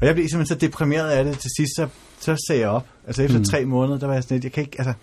Og 0.01 0.07
jeg 0.07 0.15
blev 0.15 0.29
simpelthen 0.29 0.61
så 0.61 0.67
deprimeret 0.67 1.11
af 1.11 1.25
det 1.25 1.39
til 1.39 1.51
sidst, 1.57 1.73
så, 1.77 1.89
så 2.21 2.45
sagde 2.49 2.61
jeg 2.61 2.71
op. 2.71 2.87
Altså 3.07 3.23
efter 3.23 3.39
mm. 3.39 3.45
tre 3.45 3.65
måneder, 3.65 3.99
der 3.99 4.07
var 4.07 4.15
jeg 4.15 4.23
sådan 4.23 4.35
lidt, 4.35 4.45
jeg 4.45 4.53
kan 4.53 4.63
ikke, 4.63 4.77
altså, 4.79 4.95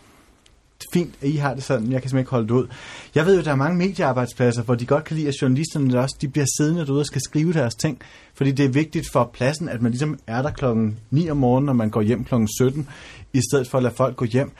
fint, 0.93 1.13
at 1.21 1.29
I 1.29 1.35
har 1.35 1.53
det 1.53 1.63
sådan, 1.63 1.91
jeg 1.91 2.01
kan 2.01 2.09
simpelthen 2.09 2.19
ikke 2.19 2.31
holde 2.31 2.47
det 2.47 2.53
ud. 2.53 2.67
Jeg 3.15 3.25
ved 3.25 3.35
jo, 3.35 3.43
der 3.43 3.51
er 3.51 3.55
mange 3.55 3.77
mediearbejdspladser, 3.77 4.63
hvor 4.63 4.75
de 4.75 4.85
godt 4.85 5.03
kan 5.03 5.17
lide, 5.17 5.27
at 5.27 5.41
journalisterne 5.41 5.93
der 5.93 6.01
også, 6.01 6.15
de 6.21 6.27
bliver 6.27 6.45
siddende 6.57 6.85
derude 6.85 6.99
og 6.99 7.05
skal 7.05 7.21
skrive 7.21 7.53
deres 7.53 7.75
ting, 7.75 7.99
fordi 8.33 8.51
det 8.51 8.65
er 8.65 8.69
vigtigt 8.69 9.11
for 9.11 9.31
pladsen, 9.33 9.69
at 9.69 9.81
man 9.81 9.91
ligesom 9.91 10.19
er 10.27 10.41
der 10.41 10.51
klokken 10.51 10.97
9 11.11 11.29
om 11.29 11.37
morgenen, 11.37 11.69
og 11.69 11.75
man 11.75 11.89
går 11.89 12.01
hjem 12.01 12.23
klokken 12.23 12.47
17, 12.59 12.87
i 13.33 13.41
stedet 13.51 13.67
for 13.67 13.77
at 13.77 13.83
lade 13.83 13.95
folk 13.95 14.15
gå 14.15 14.25
hjem. 14.25 14.51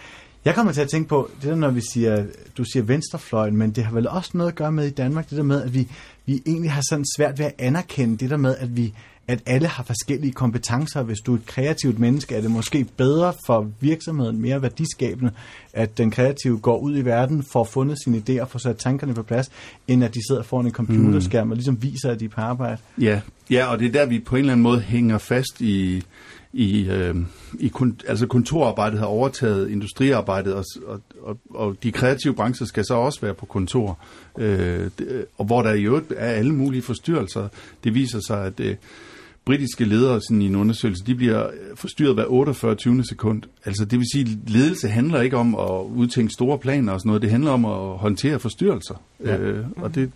Jeg 0.46 0.56
kommer 0.56 0.74
til 0.74 0.82
at 0.82 0.89
tænke 0.89 1.10
på, 1.10 1.30
det 1.42 1.50
der, 1.50 1.56
når 1.56 1.72
vi 1.72 1.82
siger, 1.94 2.25
du 2.58 2.63
siger 2.63 2.84
venstrefløjen, 2.84 3.58
men 3.58 3.72
det 3.72 3.84
har 3.84 3.94
vel 3.94 4.08
også 4.08 4.32
noget 4.34 4.51
at 4.51 4.56
gøre 4.56 4.72
med 4.72 4.86
i 4.86 4.89
Danmark, 4.89 5.30
det 5.30 5.38
der 5.38 5.44
med, 5.44 5.62
at 5.63 5.74
vi, 5.74 5.88
vi 6.25 6.42
egentlig 6.46 6.72
har 6.72 6.84
sådan 6.89 7.06
svært 7.18 7.39
ved 7.39 7.46
at 7.46 7.53
anerkende 7.58 8.18
det 8.18 8.30
der 8.30 8.38
med, 8.38 8.56
at 8.58 8.77
vi 8.77 8.94
at 9.27 9.39
alle 9.46 9.68
har 9.68 9.84
forskellige 9.84 10.32
kompetencer. 10.32 11.03
Hvis 11.03 11.20
du 11.20 11.34
er 11.34 11.38
et 11.38 11.46
kreativt 11.46 12.00
menneske, 12.00 12.36
er 12.36 12.42
det 12.42 12.51
måske 12.51 12.86
bedre 12.98 13.34
for 13.46 13.72
virksomheden, 13.80 14.42
mere 14.42 14.62
værdiskabende, 14.62 15.32
at 15.74 15.98
den 15.98 16.12
kreative 16.12 16.60
går 16.60 16.77
ud 16.77 16.98
i 16.98 17.01
verden, 17.01 17.44
får 17.44 17.63
fundet 17.63 17.98
sine 18.03 18.24
idéer, 18.30 18.44
får 18.44 18.60
sat 18.60 18.77
tankerne 18.77 19.13
på 19.13 19.24
plads, 19.24 19.51
end 19.88 20.03
at 20.03 20.13
de 20.13 20.20
sidder 20.27 20.44
foran 20.44 20.65
en 20.65 20.72
computerskærm 20.72 21.51
og 21.51 21.56
ligesom 21.56 21.84
viser, 21.84 22.12
at 22.12 22.20
de 22.20 22.25
er 22.25 22.30
på 22.30 22.42
arbejde. 22.42 22.77
Ja, 23.01 23.22
ja 23.50 23.65
og 23.65 23.80
det 23.80 23.88
er 23.88 23.92
der, 23.92 24.06
vi 24.06 24.20
på 24.20 24.36
en 24.36 24.39
eller 24.39 24.53
anden 24.53 24.63
måde 24.63 24.80
hænger 24.80 25.18
fast 25.18 25.62
i, 25.62 26.03
i, 26.53 26.89
øh, 26.89 27.15
i 27.60 27.67
kun, 27.67 28.00
altså 28.07 28.27
kontorarbejdet 28.27 29.00
har 29.00 29.05
overtaget 29.05 29.69
industriarbejdet, 29.69 30.53
og, 30.53 30.65
og, 31.22 31.38
og, 31.50 31.75
de 31.83 31.91
kreative 31.91 32.33
brancher 32.33 32.65
skal 32.65 32.86
så 32.86 32.93
også 32.93 33.22
være 33.22 33.33
på 33.33 33.45
kontor, 33.45 34.00
øh, 34.38 34.89
det, 35.00 35.25
og 35.38 35.45
hvor 35.45 35.62
der 35.62 35.74
i 35.74 35.83
øvrigt 35.83 36.13
er 36.17 36.31
alle 36.31 36.53
mulige 36.53 36.81
forstyrrelser. 36.81 37.48
Det 37.83 37.93
viser 37.93 38.19
sig, 38.27 38.45
at 38.45 38.60
øh, 38.60 38.75
britiske 39.45 39.86
ledere 39.86 40.22
sådan 40.22 40.41
i 40.41 40.45
en 40.45 40.55
undersøgelse, 40.55 41.03
de 41.05 41.15
bliver 41.15 41.50
forstyrret 41.75 42.13
hver 42.13 42.25
48 42.25 42.75
20. 42.75 43.03
sekund. 43.03 43.43
Altså 43.65 43.86
det 43.86 44.00
vil 44.00 44.07
sige, 44.13 44.22
at 44.22 44.50
ledelse 44.50 44.88
handler 44.88 45.22
ikke 45.22 45.38
om 45.38 45.55
at 45.55 45.81
udtænke 45.95 46.33
store 46.33 46.57
planer 46.57 46.93
og 46.93 47.00
sådan 47.00 47.07
noget, 47.07 47.22
det 47.22 47.31
handler 47.31 47.51
om 47.51 47.65
at 47.65 47.98
håndtere 47.98 48.39
forstyrrelser. 48.39 48.95
Ja. 49.25 49.38
Øh, 49.38 49.65
og 49.75 49.95
det, 49.95 50.12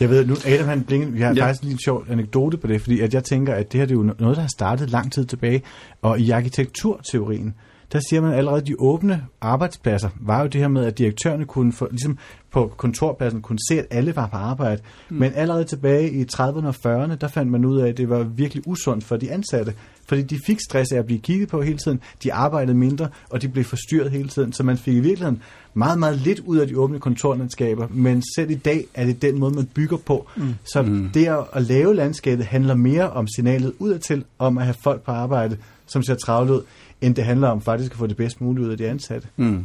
Jeg 0.00 0.10
ved, 0.10 0.26
nu 0.26 0.34
Adam 0.46 0.68
han 0.68 0.82
blinker, 0.84 1.08
vi 1.10 1.20
har 1.20 1.28
Ja. 1.28 1.34
ja. 1.34 1.44
faktisk 1.46 1.62
lige 1.62 1.72
en 1.72 1.78
sjov 1.78 2.04
anekdote 2.08 2.56
på 2.56 2.66
det, 2.66 2.80
fordi 2.80 3.00
at 3.00 3.14
jeg 3.14 3.24
tænker, 3.24 3.54
at 3.54 3.72
det 3.72 3.80
her 3.80 3.86
det 3.86 3.94
er 3.94 3.98
jo 3.98 4.02
noget, 4.18 4.36
der 4.36 4.42
har 4.42 4.48
startet 4.48 4.90
lang 4.90 5.12
tid 5.12 5.24
tilbage, 5.24 5.62
og 6.02 6.20
i 6.20 6.30
arkitekturteorien, 6.30 7.54
der 7.92 8.00
siger 8.08 8.20
man 8.20 8.32
allerede, 8.32 8.60
at 8.60 8.66
de 8.66 8.74
åbne 8.78 9.26
arbejdspladser 9.40 10.08
var 10.20 10.40
jo 10.40 10.46
det 10.46 10.60
her 10.60 10.68
med, 10.68 10.84
at 10.84 10.98
direktørerne 10.98 11.44
kunne 11.44 11.72
få, 11.72 11.88
ligesom 11.90 12.18
på 12.50 12.72
kontorpladsen 12.76 13.42
kunne 13.42 13.58
se, 13.68 13.78
at 13.78 13.86
alle 13.90 14.16
var 14.16 14.26
på 14.26 14.36
arbejde. 14.36 14.82
Mm. 15.08 15.16
Men 15.16 15.32
allerede 15.34 15.64
tilbage 15.64 16.10
i 16.10 16.22
30'erne 16.22 16.66
og 16.66 16.74
40'erne, 16.86 17.14
der 17.14 17.28
fandt 17.28 17.52
man 17.52 17.64
ud 17.64 17.78
af, 17.78 17.88
at 17.88 17.96
det 17.96 18.08
var 18.08 18.22
virkelig 18.22 18.62
usundt 18.66 19.04
for 19.04 19.16
de 19.16 19.32
ansatte. 19.32 19.74
Fordi 20.08 20.22
de 20.22 20.38
fik 20.46 20.58
stress 20.68 20.92
af 20.92 20.98
at 20.98 21.06
blive 21.06 21.20
kigget 21.20 21.48
på 21.48 21.62
hele 21.62 21.78
tiden, 21.78 22.00
de 22.22 22.32
arbejdede 22.32 22.76
mindre, 22.76 23.08
og 23.30 23.42
de 23.42 23.48
blev 23.48 23.64
forstyrret 23.64 24.10
hele 24.10 24.28
tiden. 24.28 24.52
Så 24.52 24.62
man 24.62 24.76
fik 24.76 24.94
i 24.94 25.00
virkeligheden 25.00 25.42
meget, 25.74 25.98
meget 25.98 26.16
lidt 26.18 26.40
ud 26.40 26.58
af 26.58 26.68
de 26.68 26.78
åbne 26.78 27.00
kontorlandskaber, 27.00 27.86
men 27.90 28.22
selv 28.36 28.50
i 28.50 28.54
dag 28.54 28.84
er 28.94 29.06
det 29.06 29.22
den 29.22 29.38
måde, 29.38 29.54
man 29.54 29.66
bygger 29.66 29.96
på. 29.96 30.28
Mm. 30.36 30.54
Så 30.64 30.82
mm. 30.82 31.10
det 31.14 31.26
at, 31.26 31.44
at 31.52 31.62
lave 31.62 31.94
landskabet 31.94 32.46
handler 32.46 32.74
mere 32.74 33.10
om 33.10 33.26
signalet 33.26 33.72
udadtil, 33.78 34.24
om 34.38 34.58
at 34.58 34.64
have 34.64 34.76
folk 34.82 35.02
på 35.02 35.10
arbejde, 35.10 35.56
som 35.86 36.02
ser 36.02 36.14
travlt 36.14 36.50
ud, 36.50 36.62
end 37.00 37.14
det 37.14 37.24
handler 37.24 37.48
om 37.48 37.60
faktisk 37.60 37.92
at 37.92 37.98
få 37.98 38.06
det 38.06 38.16
bedst 38.16 38.40
muligt 38.40 38.66
ud 38.66 38.70
af 38.72 38.78
de 38.78 38.88
ansatte. 38.88 39.28
mm. 39.36 39.64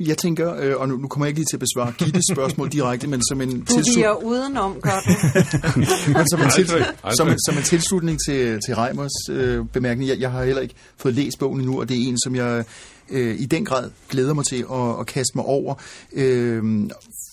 Jeg 0.00 0.18
tænker, 0.18 0.54
øh, 0.60 0.76
og 0.76 0.88
nu, 0.88 0.96
nu 0.96 1.08
kommer 1.08 1.26
jeg 1.26 1.30
ikke 1.30 1.38
lige 1.40 1.46
til 1.50 1.56
at 1.56 1.60
besvare 1.60 1.92
Gittes 1.98 2.22
spørgsmål 2.34 2.68
direkte, 2.72 3.06
men 3.06 3.22
som 3.28 3.40
en, 3.40 3.50
Du 3.60 3.64
tilslut, 3.64 3.94
bliver 3.94 4.24
udenom, 4.24 4.72
du. 4.72 4.80
men 6.16 6.28
som 6.28 6.40
en, 6.40 6.50
til, 6.50 6.60
Aldrig, 6.62 6.86
aldrig. 7.02 7.16
som 7.16 7.28
en, 7.28 7.38
som 7.46 7.56
en 7.56 7.62
tilslutning 7.62 8.18
til, 8.28 8.60
til 8.66 8.74
Reimers 8.74 9.28
øh, 9.30 9.64
bemærkning. 9.72 10.08
Jeg, 10.10 10.20
jeg 10.20 10.30
har 10.30 10.44
heller 10.44 10.62
ikke 10.62 10.74
fået 10.96 11.14
læst 11.14 11.38
bogen 11.38 11.60
endnu, 11.60 11.80
og 11.80 11.88
det 11.88 11.96
er 11.96 12.08
en, 12.08 12.18
som 12.24 12.34
jeg 12.36 12.64
øh, 13.10 13.40
i 13.40 13.46
den 13.46 13.64
grad 13.64 13.90
glæder 14.10 14.34
mig 14.34 14.44
til 14.44 14.64
at, 14.72 15.00
at 15.00 15.06
kaste 15.06 15.32
mig 15.34 15.44
over. 15.44 15.74
Øh, 16.12 16.62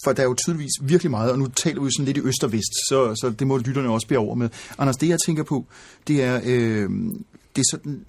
for 0.04 0.12
der 0.14 0.24
er 0.24 0.28
jo 0.28 0.34
tydeligvis 0.46 0.72
virkelig 0.82 1.12
meget, 1.12 1.32
og 1.32 1.40
nu 1.40 1.48
taler 1.48 1.82
vi 1.82 1.86
jo 1.86 1.92
sådan 1.98 2.06
lidt 2.06 2.18
i 2.18 2.22
øst 2.24 2.44
og 2.44 2.52
vest, 2.52 2.74
så, 2.90 3.16
så 3.22 3.34
det 3.40 3.48
må 3.48 3.58
lytterne 3.58 3.90
også 3.90 4.08
bære 4.08 4.20
over 4.20 4.36
med. 4.36 4.50
Anders, 4.78 4.98
det 4.98 5.10
jeg 5.10 5.18
tænker 5.26 5.44
på, 5.44 5.66
det 6.08 6.24
er, 6.24 6.42
øh, 6.46 6.90
det 7.56 7.62
er 7.62 7.64
sådan 7.72 8.00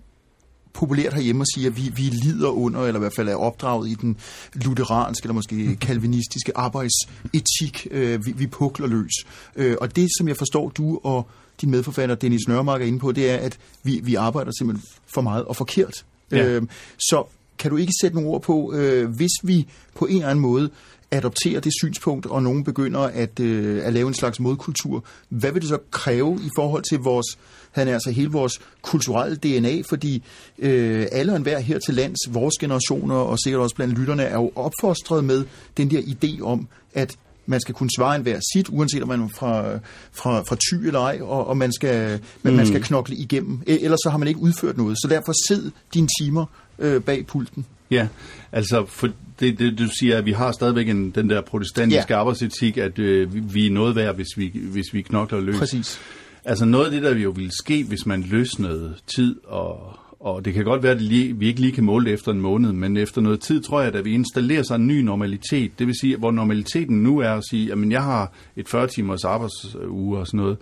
populært 0.72 1.14
herhjemme 1.14 1.40
at 1.40 1.46
sige, 1.54 1.66
at 1.66 1.76
vi, 1.76 1.92
vi 1.96 2.02
lider 2.02 2.48
under, 2.48 2.80
eller 2.80 2.98
i 2.98 3.02
hvert 3.02 3.14
fald 3.16 3.28
er 3.28 3.34
opdraget 3.34 3.88
i 3.88 3.94
den 3.94 4.16
lutheranske, 4.54 5.24
eller 5.24 5.34
måske 5.34 5.76
kalvinistiske 5.76 6.52
arbejdsetik. 6.56 7.86
Øh, 7.90 8.26
vi, 8.26 8.32
vi 8.32 8.46
pukler 8.46 8.86
løs. 8.86 9.12
Øh, 9.56 9.76
og 9.80 9.96
det, 9.96 10.08
som 10.18 10.28
jeg 10.28 10.36
forstår, 10.36 10.68
du 10.68 11.00
og 11.02 11.28
din 11.60 11.70
medforfatter 11.70 12.14
Dennis 12.14 12.48
Nørmark 12.48 12.82
er 12.82 12.86
inde 12.86 12.98
på, 12.98 13.12
det 13.12 13.30
er, 13.30 13.36
at 13.36 13.58
vi, 13.82 14.00
vi 14.04 14.14
arbejder 14.14 14.52
simpelthen 14.58 14.88
for 15.06 15.20
meget 15.20 15.44
og 15.44 15.56
forkert. 15.56 16.04
Ja. 16.30 16.46
Øh, 16.46 16.62
så 16.98 17.24
kan 17.58 17.70
du 17.70 17.76
ikke 17.76 17.92
sætte 18.00 18.14
nogle 18.16 18.30
ord 18.30 18.42
på, 18.42 18.72
øh, 18.74 19.08
hvis 19.08 19.32
vi 19.42 19.66
på 19.94 20.06
en 20.06 20.16
eller 20.16 20.28
anden 20.28 20.42
måde 20.42 20.70
adopterer 21.12 21.60
det 21.60 21.72
synspunkt, 21.80 22.26
og 22.26 22.42
nogen 22.42 22.64
begynder 22.64 23.00
at, 23.00 23.40
øh, 23.40 23.86
at 23.86 23.92
lave 23.92 24.08
en 24.08 24.14
slags 24.14 24.40
modkultur, 24.40 25.04
hvad 25.28 25.52
vil 25.52 25.62
det 25.62 25.68
så 25.68 25.78
kræve 25.90 26.38
i 26.42 26.48
forhold 26.56 26.82
til 26.90 26.98
vores, 26.98 27.26
han 27.70 27.88
er 27.88 27.94
altså 27.94 28.10
hele 28.10 28.30
vores 28.30 28.60
kulturelle 28.82 29.36
DNA, 29.36 29.82
fordi 29.88 30.22
øh, 30.58 31.06
alle 31.12 31.32
og 31.32 31.36
enhver 31.36 31.58
her 31.58 31.78
til 31.78 31.94
lands, 31.94 32.18
vores 32.30 32.54
generationer, 32.60 33.14
og 33.14 33.38
sikkert 33.38 33.62
også 33.62 33.76
blandt 33.76 33.98
lytterne, 33.98 34.22
er 34.22 34.34
jo 34.34 34.52
opfostret 34.56 35.24
med 35.24 35.44
den 35.76 35.90
der 35.90 36.00
idé 36.00 36.42
om, 36.42 36.68
at 36.94 37.16
man 37.46 37.60
skal 37.60 37.74
kunne 37.74 37.90
svare 37.96 38.16
enhver 38.16 38.40
sit, 38.54 38.68
uanset 38.68 39.02
om 39.02 39.08
man 39.08 39.20
er 39.22 39.28
fra, 39.28 39.78
fra, 40.12 40.40
fra 40.40 40.56
ty 40.56 40.74
eller 40.86 41.00
ej, 41.00 41.18
og, 41.20 41.46
og 41.46 41.56
man, 41.56 41.72
skal, 41.72 42.20
men 42.42 42.56
man 42.56 42.66
skal 42.66 42.82
knokle 42.82 43.16
igennem. 43.16 43.60
E- 43.68 43.84
Ellers 43.84 44.00
så 44.04 44.10
har 44.10 44.18
man 44.18 44.28
ikke 44.28 44.40
udført 44.40 44.76
noget. 44.76 44.96
Så 45.02 45.08
derfor 45.10 45.32
sid 45.48 45.70
dine 45.94 46.08
timer 46.20 46.46
øh, 46.78 47.02
bag 47.02 47.26
pulten. 47.26 47.66
Ja, 47.90 48.08
altså 48.52 48.84
for 48.88 49.08
det, 49.42 49.58
det 49.58 49.78
du 49.78 49.86
siger, 50.00 50.18
at 50.18 50.26
vi 50.26 50.32
har 50.32 50.52
stadigvæk 50.52 50.88
en, 50.88 51.10
den 51.10 51.30
der 51.30 51.40
protestantiske 51.40 52.12
Ja. 52.14 52.18
arbejdsetik, 52.20 52.76
at 52.78 52.98
øh, 52.98 53.54
vi, 53.54 53.66
er 53.66 53.70
noget 53.70 53.96
værd, 53.96 54.14
hvis 54.14 54.28
vi, 54.36 54.50
hvis 54.72 54.94
vi 54.94 55.02
knokler 55.02 55.40
løs. 55.40 55.58
Præcis. 55.58 56.00
Altså 56.44 56.64
noget 56.64 56.84
af 56.84 56.90
det, 56.90 57.02
der 57.02 57.14
jo 57.16 57.30
ville 57.30 57.50
ske, 57.62 57.84
hvis 57.84 58.06
man 58.06 58.22
løsnede 58.22 58.94
tid, 59.16 59.36
og, 59.44 59.98
og 60.20 60.44
det 60.44 60.54
kan 60.54 60.64
godt 60.64 60.82
være, 60.82 60.92
at 60.92 61.02
lige, 61.02 61.36
vi 61.36 61.46
ikke 61.46 61.60
lige 61.60 61.72
kan 61.72 61.84
måle 61.84 62.04
det 62.04 62.12
efter 62.12 62.32
en 62.32 62.40
måned, 62.40 62.72
men 62.72 62.96
efter 62.96 63.20
noget 63.20 63.40
tid, 63.40 63.62
tror 63.62 63.80
jeg, 63.80 63.94
at 63.94 64.04
vi 64.04 64.12
installerer 64.14 64.62
sig 64.62 64.74
en 64.76 64.86
ny 64.86 65.00
normalitet. 65.00 65.78
Det 65.78 65.86
vil 65.86 65.94
sige, 66.00 66.16
hvor 66.16 66.30
normaliteten 66.30 67.02
nu 67.02 67.18
er 67.18 67.28
at 67.30 67.42
sige, 67.50 67.72
at 67.72 67.78
jeg 67.90 68.02
har 68.02 68.32
et 68.56 68.74
40-timers 68.74 69.24
arbejdsuge 69.24 70.18
og 70.18 70.26
sådan 70.26 70.40
noget. 70.40 70.56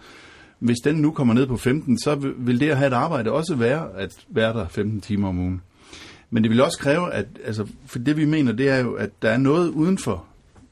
Hvis 0.58 0.76
den 0.84 0.96
nu 0.96 1.10
kommer 1.10 1.34
ned 1.34 1.46
på 1.46 1.56
15, 1.56 1.98
så 1.98 2.14
vil- 2.14 2.32
vil 2.38 2.60
det 2.60 2.68
at 2.70 2.76
have 2.76 2.88
et 2.88 2.92
arbejde 2.92 3.32
også 3.32 3.54
være 3.54 3.86
at 3.96 4.10
være 4.30 4.52
der 4.52 4.68
15 4.68 5.00
timer 5.00 5.28
om 5.28 5.38
ugen. 5.38 5.60
Men 6.30 6.42
det 6.42 6.50
vil 6.50 6.62
også 6.62 6.78
kræve, 6.78 7.12
at 7.12 7.26
altså, 7.44 7.66
for 7.86 7.98
det 7.98 8.16
vi 8.16 8.24
mener, 8.24 8.52
det 8.52 8.68
er 8.68 8.78
jo, 8.78 8.92
at 8.92 9.10
der 9.22 9.30
er 9.30 9.38
noget 9.38 9.68
uden 9.68 9.98
for 9.98 10.24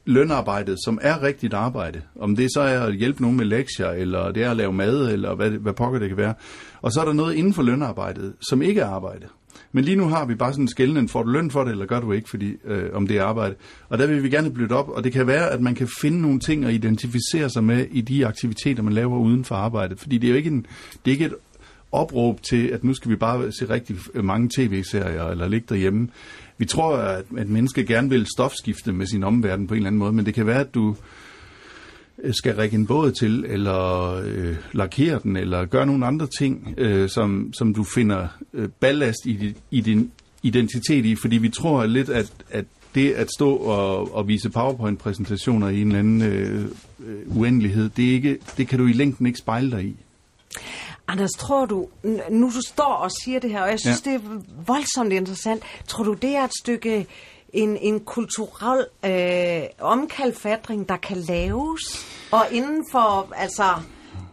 lønarbejdet, 0.04 0.76
som 0.84 0.98
er 1.02 1.22
rigtigt 1.22 1.54
arbejde. 1.54 2.02
Om 2.20 2.36
det 2.36 2.52
så 2.54 2.60
er 2.60 2.80
at 2.80 2.94
hjælpe 2.94 3.22
nogen 3.22 3.36
med 3.36 3.44
lektier, 3.44 3.88
eller 3.90 4.32
det 4.32 4.42
er 4.42 4.50
at 4.50 4.56
lave 4.56 4.72
mad, 4.72 5.12
eller 5.12 5.34
hvad, 5.34 5.50
hvad 5.50 5.72
pokker 5.72 5.98
det 5.98 6.08
kan 6.08 6.16
være. 6.16 6.34
Og 6.82 6.92
så 6.92 7.00
er 7.00 7.04
der 7.04 7.12
noget 7.12 7.34
inden 7.34 7.54
for 7.54 7.62
lønarbejdet, 7.62 8.32
som 8.40 8.62
ikke 8.62 8.80
er 8.80 8.86
arbejde. 8.86 9.26
Men 9.72 9.84
lige 9.84 9.96
nu 9.96 10.04
har 10.08 10.24
vi 10.24 10.34
bare 10.34 10.52
sådan 10.52 10.64
en 10.64 10.68
skældning, 10.68 11.10
får 11.10 11.22
du 11.22 11.30
løn 11.30 11.50
for 11.50 11.64
det, 11.64 11.70
eller 11.70 11.86
gør 11.86 12.00
du 12.00 12.12
ikke, 12.12 12.30
fordi, 12.30 12.56
øh, 12.64 12.90
om 12.92 13.06
det 13.06 13.16
er 13.16 13.24
arbejde. 13.24 13.54
Og 13.88 13.98
der 13.98 14.06
vil 14.06 14.22
vi 14.22 14.30
gerne 14.30 14.50
blødt 14.50 14.72
op, 14.72 14.88
og 14.88 15.04
det 15.04 15.12
kan 15.12 15.26
være, 15.26 15.50
at 15.50 15.60
man 15.60 15.74
kan 15.74 15.88
finde 16.00 16.20
nogle 16.20 16.40
ting 16.40 16.66
og 16.66 16.72
identificere 16.72 17.50
sig 17.50 17.64
med 17.64 17.86
i 17.90 18.00
de 18.00 18.26
aktiviteter, 18.26 18.82
man 18.82 18.92
laver 18.92 19.18
uden 19.18 19.44
for 19.44 19.54
arbejdet. 19.54 20.00
Fordi 20.00 20.18
det 20.18 20.26
er 20.26 20.30
jo 20.30 20.36
ikke, 20.36 20.50
en, 20.50 20.66
det 21.04 21.10
er 21.10 21.12
ikke 21.12 21.24
et 21.24 21.34
opråb 21.92 22.42
til, 22.42 22.66
at 22.66 22.84
nu 22.84 22.94
skal 22.94 23.10
vi 23.10 23.16
bare 23.16 23.52
se 23.52 23.70
rigtig 23.70 23.96
mange 24.14 24.50
tv-serier, 24.56 25.24
eller 25.24 25.48
ligge 25.48 25.66
derhjemme. 25.68 26.08
Vi 26.58 26.64
tror, 26.64 26.96
at, 26.96 27.24
at 27.36 27.48
mennesker 27.48 27.82
gerne 27.82 28.08
vil 28.08 28.26
stofskifte 28.34 28.92
med 28.92 29.06
sin 29.06 29.24
omverden 29.24 29.66
på 29.66 29.74
en 29.74 29.78
eller 29.78 29.86
anden 29.86 29.98
måde, 29.98 30.12
men 30.12 30.26
det 30.26 30.34
kan 30.34 30.46
være, 30.46 30.60
at 30.60 30.74
du 30.74 30.96
øh, 32.22 32.34
skal 32.34 32.54
række 32.54 32.74
en 32.74 32.86
båd 32.86 33.12
til, 33.12 33.44
eller 33.48 34.12
øh, 34.24 34.56
lakere 34.72 35.20
den, 35.22 35.36
eller 35.36 35.64
gøre 35.64 35.86
nogle 35.86 36.06
andre 36.06 36.26
ting, 36.38 36.74
øh, 36.78 37.08
som, 37.08 37.52
som 37.52 37.74
du 37.74 37.84
finder 37.84 38.28
øh, 38.54 38.68
ballast 38.80 39.26
i, 39.26 39.54
i 39.70 39.80
din 39.80 40.10
identitet 40.42 41.04
i, 41.04 41.14
fordi 41.14 41.36
vi 41.36 41.48
tror 41.48 41.86
lidt, 41.86 42.08
at, 42.08 42.32
at 42.50 42.64
det 42.94 43.10
at 43.10 43.28
stå 43.36 43.56
og, 43.56 44.14
og 44.14 44.28
vise 44.28 44.50
PowerPoint-præsentationer 44.50 45.68
i 45.68 45.80
en 45.80 45.86
eller 45.86 45.98
anden 45.98 46.22
øh, 46.22 46.64
øh, 47.06 47.36
uendelighed, 47.36 47.88
det, 47.88 48.08
er 48.08 48.12
ikke, 48.12 48.38
det 48.56 48.68
kan 48.68 48.78
du 48.78 48.86
i 48.86 48.92
længden 48.92 49.26
ikke 49.26 49.38
spejle 49.38 49.70
dig 49.70 49.84
i. 49.84 49.96
Anders, 51.08 51.30
tror 51.38 51.66
du, 51.66 51.86
nu 52.30 52.46
du 52.46 52.60
står 52.68 52.84
og 52.94 53.10
siger 53.24 53.40
det 53.40 53.50
her, 53.50 53.62
og 53.62 53.70
jeg 53.70 53.80
synes, 53.80 54.02
ja. 54.06 54.10
Ja. 54.10 54.16
det 54.18 54.24
er 54.24 54.40
voldsomt 54.66 55.12
interessant, 55.12 55.62
tror 55.86 56.04
du, 56.04 56.12
det 56.12 56.36
er 56.36 56.44
et 56.44 56.50
stykke, 56.60 57.06
en, 57.52 57.76
en 57.76 58.00
kulturel 58.00 58.86
øh, 59.04 59.62
omkalfatring, 59.80 60.88
der 60.88 60.96
kan 60.96 61.16
laves? 61.16 62.06
Og 62.30 62.46
inden 62.50 62.84
for, 62.92 63.32
altså, 63.36 63.64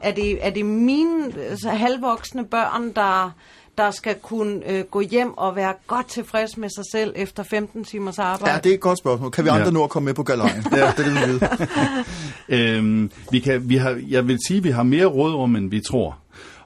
er 0.02 0.12
det, 0.12 0.46
er 0.46 0.50
det 0.50 0.66
mine 0.66 1.34
altså, 1.50 1.70
halvvoksne 1.70 2.46
børn, 2.46 2.92
der, 2.96 3.32
der 3.78 3.92
skal 3.92 4.16
kunne 4.16 4.70
øh, 4.72 4.84
gå 4.86 5.00
hjem 5.02 5.38
og 5.38 5.56
være 5.56 5.74
godt 5.88 6.08
tilfreds 6.08 6.58
med 6.58 6.70
sig 6.70 6.84
selv 6.92 7.14
efter 7.16 7.44
15 7.44 7.84
timers 7.84 8.20
arbejde? 8.20 8.54
Ja, 8.54 8.60
det 8.60 8.70
er 8.70 8.74
et 8.74 8.80
godt 8.82 8.98
spørgsmål. 9.00 9.32
Kan 9.32 9.44
vi 9.44 9.50
andre 9.50 9.66
Ja. 9.66 9.72
nå 9.72 9.84
at 9.84 9.90
komme 9.90 10.06
med 10.06 10.14
på 10.14 10.24
galejen? 10.24 10.64
Det 10.72 10.84
er 10.84 10.92
det, 10.92 11.06
vi 11.06 11.12
vil 11.12 11.28
vide. 11.28 11.50
Øhm, 12.78 13.12
vi 13.32 13.40
kan, 13.40 13.70
vi 13.70 13.76
har, 13.76 14.02
jeg 14.08 14.28
vil 14.28 14.38
sige, 14.48 14.58
at 14.58 14.64
vi 14.64 14.70
har 14.70 14.84
mere 14.84 15.06
rådrum, 15.06 15.56
end 15.56 15.70
vi 15.70 15.82
tror. 15.82 16.18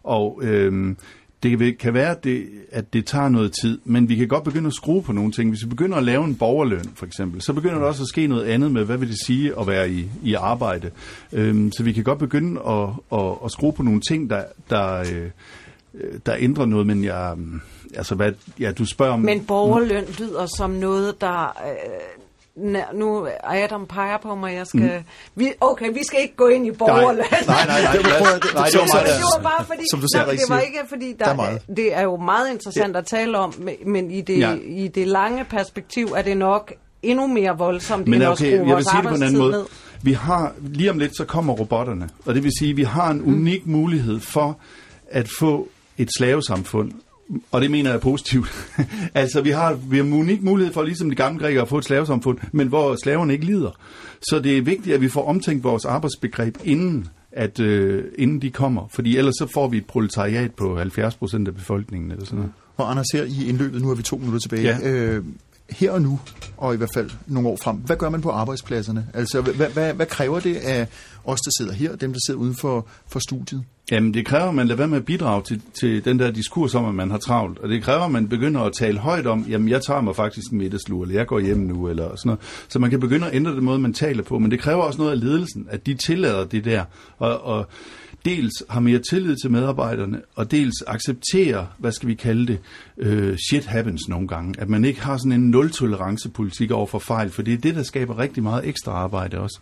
Og 0.10 0.40
øhm, 0.44 0.98
det 1.44 1.60
kan- 1.60 1.76
kan 1.80 1.94
være, 1.94 2.12
at 2.12 2.24
det, 2.24 2.46
at 2.72 2.94
det 2.94 3.06
tager 3.06 3.30
noget 3.30 3.52
tid, 3.62 3.80
men 3.86 4.10
vi 4.10 4.16
kan 4.16 4.28
godt 4.28 4.44
begynde 4.44 4.68
at 4.68 4.74
skrue 4.74 5.02
på 5.04 5.12
nogle 5.12 5.32
ting. 5.32 5.50
Hvis 5.50 5.64
vi 5.64 5.70
begynder 5.70 5.98
at 5.98 6.04
lave 6.04 6.24
en 6.26 6.36
borgerløn, 6.36 6.86
for 6.96 7.06
eksempel, 7.06 7.42
så 7.42 7.54
begynder 7.54 7.80
der 7.80 7.86
også 7.86 8.04
at 8.04 8.08
ske 8.08 8.28
noget 8.28 8.44
andet 8.46 8.72
med, 8.72 8.86
hvad 8.86 8.98
vil 8.98 9.10
det 9.10 9.18
sige 9.26 9.60
at 9.60 9.68
være 9.68 9.90
i, 9.92 10.10
i 10.24 10.34
arbejde. 10.34 10.92
Øhm, 11.34 11.72
så 11.72 11.84
vi 11.84 11.92
kan 11.94 12.04
godt 12.04 12.20
begynde 12.20 12.62
at, 12.68 12.90
at, 13.20 13.32
at 13.46 13.52
skrue 13.52 13.74
på 13.74 13.84
nogle 13.84 14.02
ting, 14.02 14.30
der, 14.30 14.44
der, 14.70 15.00
øh, 15.00 15.30
der 16.26 16.36
ændrer 16.40 16.66
noget, 16.66 16.88
men 16.88 17.04
jeg, 17.04 17.36
altså 17.96 18.16
hvad, 18.16 18.32
ja, 18.60 18.72
du 18.72 18.86
spørger 18.86 19.14
om... 19.14 19.20
Men 19.20 19.46
borgerløn 19.46 20.04
lyder 20.20 20.46
som 20.58 20.70
noget, 20.72 21.22
der... 21.22 21.44
Øh, 21.44 22.24
nu 22.94 23.28
Adam 23.44 23.86
peger 23.86 24.18
på 24.18 24.36
mig, 24.36 24.56
jeg 24.56 24.68
skal... 24.68 24.82
Mm. 24.82 25.04
Vi, 25.36 25.52
okay, 25.62 25.94
vi 25.94 26.00
skal 26.08 26.22
ikke 26.22 26.36
gå 26.36 26.48
ind 26.48 26.68
i 26.68 26.72
borgerløn. 26.72 27.26
Nej, 27.48 27.66
nej, 27.66 27.82
nej. 27.82 27.92
Det, 27.94 28.02
prøv 28.02 28.12
at- 28.36 28.44
det, 28.44 28.54
Nej, 28.54 28.66
det, 28.66 28.80
var 28.80 28.86
det, 28.86 29.08
der- 29.08 29.14
det 29.16 29.24
var 29.38 29.44
bare 29.44 29.66
fordi, 29.66 29.84
Som 29.92 30.00
du 30.00 30.08
selv 30.14 30.26
nej, 30.26 30.32
det 30.36 30.42
var 30.50 30.60
ikke 30.60 30.80
fordi, 30.90 31.14
der, 31.20 31.26
Der 31.36 31.44
er 31.44 31.58
det 31.76 31.94
er 31.98 32.02
jo 32.02 32.18
meget 32.18 32.52
interessant 32.52 32.96
at 32.96 33.06
tale 33.06 33.38
om, 33.38 33.54
men- 33.86 34.12
i 34.12 34.22
det, 34.22 34.40
Ja. 34.40 34.56
i 34.66 34.88
det 34.88 35.08
lange 35.08 35.44
perspektiv 35.46 36.06
er 36.18 36.22
det 36.22 36.38
nok 36.38 36.74
endnu 37.04 37.28
mere 37.28 37.58
voldsomt, 37.58 38.08
Men 38.08 38.14
end 38.14 38.24
at 38.24 38.30
okay, 38.30 38.56
skrue 38.56 38.68
jeg 38.68 38.76
vil 38.78 38.86
sige 38.92 39.02
det 39.02 39.10
på 39.10 39.16
en 39.16 39.24
anden 39.24 39.38
måde. 39.40 39.52
ned. 39.52 39.66
Vi 40.02 40.14
har, 40.14 40.54
lige 40.62 40.90
om 40.90 41.00
lidt, 41.00 41.18
så 41.18 41.26
kommer 41.26 41.54
robotterne. 41.54 42.10
Og 42.26 42.36
det 42.36 42.44
vil 42.44 42.52
sige, 42.60 42.72
at 42.72 42.78
vi 42.78 42.84
har 42.84 43.10
en 43.12 43.22
unik 43.22 43.66
mulighed 43.66 44.20
for 44.20 44.58
at 45.12 45.28
få 45.40 45.68
et 45.98 46.10
slavesamfund. 46.18 46.92
Og 47.52 47.62
det 47.62 47.72
mener 47.72 47.92
jeg 47.92 48.02
positivt. 48.02 48.50
altså, 49.14 49.42
vi 49.42 49.50
har, 49.50 49.74
vi 49.74 49.98
har 49.98 50.04
unik 50.04 50.44
mulighed 50.44 50.74
for, 50.74 50.84
ligesom 50.84 51.10
de 51.10 51.16
gamle 51.16 51.40
grækere, 51.40 51.62
at 51.62 51.68
få 51.68 51.78
et 51.78 51.86
slavesamfund, 51.86 52.38
men 52.52 52.68
hvor 52.68 52.96
slaverne 53.04 53.34
ikke 53.34 53.46
lider. 53.46 53.72
Så 54.30 54.40
det 54.40 54.58
er 54.58 54.62
vigtigt, 54.62 54.96
at 54.96 55.02
vi 55.02 55.10
får 55.10 55.26
omtænkt 55.28 55.64
vores 55.64 55.86
arbejdsbegreb 55.86 56.58
inden, 56.64 57.08
at 57.32 57.60
øh, 57.60 58.04
inden 58.18 58.42
de 58.42 58.50
kommer, 58.50 58.88
fordi 58.92 59.18
ellers 59.18 59.34
så 59.40 59.48
får 59.54 59.68
vi 59.68 59.78
et 59.78 59.86
proletariat 59.86 60.54
på 60.54 60.78
70 60.78 61.16
procent 61.16 61.48
af 61.48 61.56
befolkningen 61.56 62.12
eller 62.12 62.26
sådan 62.26 62.38
noget. 62.38 62.52
Og 62.78 62.92
Anders, 62.92 63.06
her 63.14 63.24
i 63.24 63.50
indløbet, 63.50 63.82
nu 63.82 63.88
har 63.88 63.96
vi 63.96 64.04
to 64.04 64.18
minutter 64.18 64.40
tilbage. 64.40 64.64
Ja. 64.64 64.90
Øh, 64.90 65.24
her 65.70 65.92
og 65.92 66.02
nu, 66.02 66.20
og 66.58 66.74
i 66.74 66.78
hvert 66.78 66.90
fald 66.94 67.10
nogle 67.28 67.50
år 67.50 67.56
frem, 67.56 67.78
hvad 67.78 67.98
gør 67.98 68.10
man 68.10 68.22
på 68.22 68.30
arbejdspladserne? 68.30 69.08
Altså, 69.14 69.42
hvad, 69.42 69.70
hvad, 69.70 69.94
hvad 69.94 70.06
kræver 70.06 70.40
det 70.40 70.56
af 70.56 70.88
os, 71.24 71.40
der 71.42 71.52
sidder 71.60 71.74
her, 71.74 71.92
og 71.92 72.02
dem, 72.02 72.14
der 72.14 72.20
sidder 72.28 72.40
uden 72.40 72.56
for, 72.56 72.88
for 73.08 73.20
studiet? 73.20 73.64
Jamen, 73.92 74.14
det 74.14 74.26
kræver, 74.26 74.50
at 74.50 74.56
man 74.56 74.68
lader 74.68 74.78
være 74.78 74.88
med 74.88 74.98
at 74.98 75.06
bidrage 75.06 75.44
til, 75.44 75.62
til 75.80 76.06
den 76.06 76.20
der 76.20 76.32
diskurs 76.32 76.76
om, 76.76 76.86
at 76.86 76.96
man 76.96 77.12
har 77.12 77.18
travlt. 77.18 77.60
Og 77.60 77.70
det 77.70 77.84
kræver, 77.84 78.02
at 78.02 78.12
man 78.12 78.28
begynder 78.28 78.62
at 78.62 78.74
tale 78.74 79.00
højt 79.00 79.28
om, 79.28 79.46
jamen, 79.50 79.70
jeg 79.70 79.82
tager 79.82 80.02
mig 80.02 80.16
faktisk 80.16 80.52
en 80.52 80.58
middagslur, 80.58 81.04
eller 81.04 81.16
jeg 81.16 81.28
går 81.28 81.40
hjem 81.40 81.58
nu, 81.58 81.88
eller 81.88 82.04
sådan 82.04 82.20
noget. 82.26 82.40
Så 82.68 82.80
man 82.80 82.90
kan 82.90 83.00
begynde 83.00 83.28
at 83.28 83.36
ændre 83.36 83.52
den 83.52 83.64
måde, 83.64 83.80
man 83.80 83.94
taler 83.94 84.24
på. 84.24 84.40
Men 84.40 84.52
det 84.52 84.60
kræver 84.60 84.82
også 84.82 85.00
noget 85.00 85.12
af 85.12 85.20
ledelsen, 85.20 85.68
at 85.70 85.86
de 85.86 85.94
tillader 85.94 86.46
det 86.46 86.66
der. 86.66 86.84
Og, 87.18 87.42
og 87.46 87.68
dels 88.26 88.64
har 88.70 88.80
mere 88.80 89.00
tillid 89.00 89.36
til 89.36 89.52
medarbejderne, 89.52 90.22
og 90.36 90.52
dels 90.52 90.84
accepterer, 90.88 91.66
hvad 91.78 91.92
skal 91.92 92.10
vi 92.10 92.14
kalde 92.14 92.48
det, 92.48 92.60
øh, 92.98 93.38
shit 93.50 93.66
happens 93.66 94.08
nogle 94.08 94.28
gange. 94.28 94.62
At 94.62 94.70
man 94.70 94.86
ikke 94.86 95.02
har 95.02 95.18
sådan 95.18 95.32
en 95.32 95.50
nul-tolerance-politik 95.50 96.72
over 96.72 96.86
for 96.86 97.00
fejl, 97.00 97.30
for 97.30 97.42
det 97.42 97.54
er 97.54 97.58
det, 97.58 97.76
der 97.76 97.84
skaber 97.84 98.20
rigtig 98.20 98.44
meget 98.44 98.68
ekstra 98.68 98.92
arbejde 98.92 99.40
også 99.40 99.60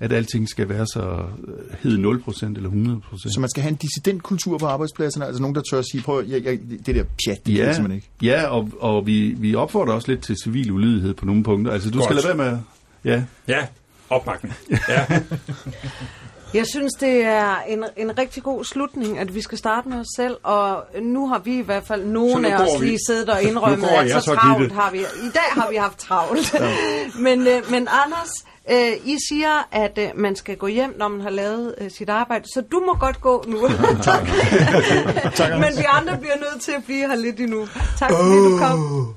at 0.00 0.12
alting 0.12 0.48
skal 0.48 0.68
være 0.68 0.86
så 0.86 1.24
øh, 1.48 1.74
hed 1.82 1.98
0% 1.98 2.46
eller 2.56 2.70
100%. 3.16 3.32
Så 3.32 3.40
man 3.40 3.50
skal 3.50 3.62
have 3.62 3.70
en 3.70 3.76
dissidentkultur 3.76 4.58
på 4.58 4.66
arbejdspladserne, 4.66 5.26
altså 5.26 5.42
nogen, 5.42 5.54
der 5.54 5.62
tør 5.70 5.78
at 5.78 5.84
sige, 5.92 6.02
prøv, 6.02 6.24
jeg, 6.26 6.44
jeg, 6.44 6.58
det 6.86 6.94
der 6.94 7.04
pjat, 7.26 7.46
det 7.46 7.58
ja, 7.58 7.64
kan 7.64 7.74
simpelthen 7.74 7.96
ikke. 7.96 8.08
Ja, 8.22 8.46
og, 8.46 8.70
og 8.80 9.06
vi, 9.06 9.34
vi 9.38 9.54
opfordrer 9.54 9.94
også 9.94 10.08
lidt 10.08 10.22
til 10.22 10.36
civil 10.44 10.70
ulydighed 10.70 11.14
på 11.14 11.24
nogle 11.24 11.42
punkter. 11.44 11.72
Altså, 11.72 11.90
du 11.90 11.98
Godt. 11.98 12.04
skal 12.04 12.16
lade 12.16 12.38
være 12.38 12.50
med... 12.50 12.58
Ja, 13.04 13.22
Ja, 13.48 13.66
opbakning. 14.10 14.54
Ja. 14.88 15.06
Jeg 16.54 16.64
synes, 16.66 16.92
det 16.92 17.22
er 17.22 17.56
en, 17.68 17.84
en 17.96 18.18
rigtig 18.18 18.42
god 18.42 18.64
slutning, 18.64 19.18
at 19.18 19.34
vi 19.34 19.40
skal 19.42 19.58
starte 19.58 19.88
med 19.88 19.98
os 19.98 20.06
selv, 20.16 20.36
og 20.42 20.84
nu 21.02 21.28
har 21.28 21.38
vi 21.38 21.58
i 21.58 21.62
hvert 21.62 21.86
fald 21.86 22.04
nu 22.04 22.44
af 22.44 22.54
os 22.62 22.80
vi. 22.80 22.86
lige 22.86 22.98
siddet 23.08 23.28
og 23.30 23.42
indrømmet, 23.42 23.88
at 23.88 24.22
så 24.22 24.34
travlt 24.34 24.72
har 24.72 24.90
vi. 24.90 24.98
I 24.98 25.30
dag 25.34 25.62
har 25.62 25.70
vi 25.70 25.76
haft 25.76 25.98
travlt. 25.98 26.54
men, 27.26 27.46
øh, 27.46 27.70
men 27.70 27.88
Anders, 28.04 28.30
øh, 28.70 28.92
I 29.04 29.16
siger, 29.28 29.68
at 29.72 29.98
øh, 29.98 30.08
man 30.14 30.36
skal 30.36 30.56
gå 30.56 30.66
hjem, 30.66 30.94
når 30.98 31.08
man 31.08 31.20
har 31.20 31.30
lavet 31.30 31.74
øh, 31.78 31.90
sit 31.90 32.08
arbejde, 32.08 32.44
så 32.54 32.60
du 32.72 32.82
må 32.86 32.94
godt 32.94 33.20
gå 33.20 33.44
nu. 33.46 33.68
tak. 34.08 34.22
men 35.62 35.78
vi 35.78 35.84
andre 35.88 36.18
bliver 36.18 36.36
nødt 36.36 36.60
til 36.60 36.72
at 36.72 36.84
blive 36.84 37.08
her 37.08 37.16
lidt 37.16 37.40
endnu. 37.40 37.66
Tak 37.98 38.10
fordi 38.10 38.36
du 38.36 38.58
kom. 38.58 39.16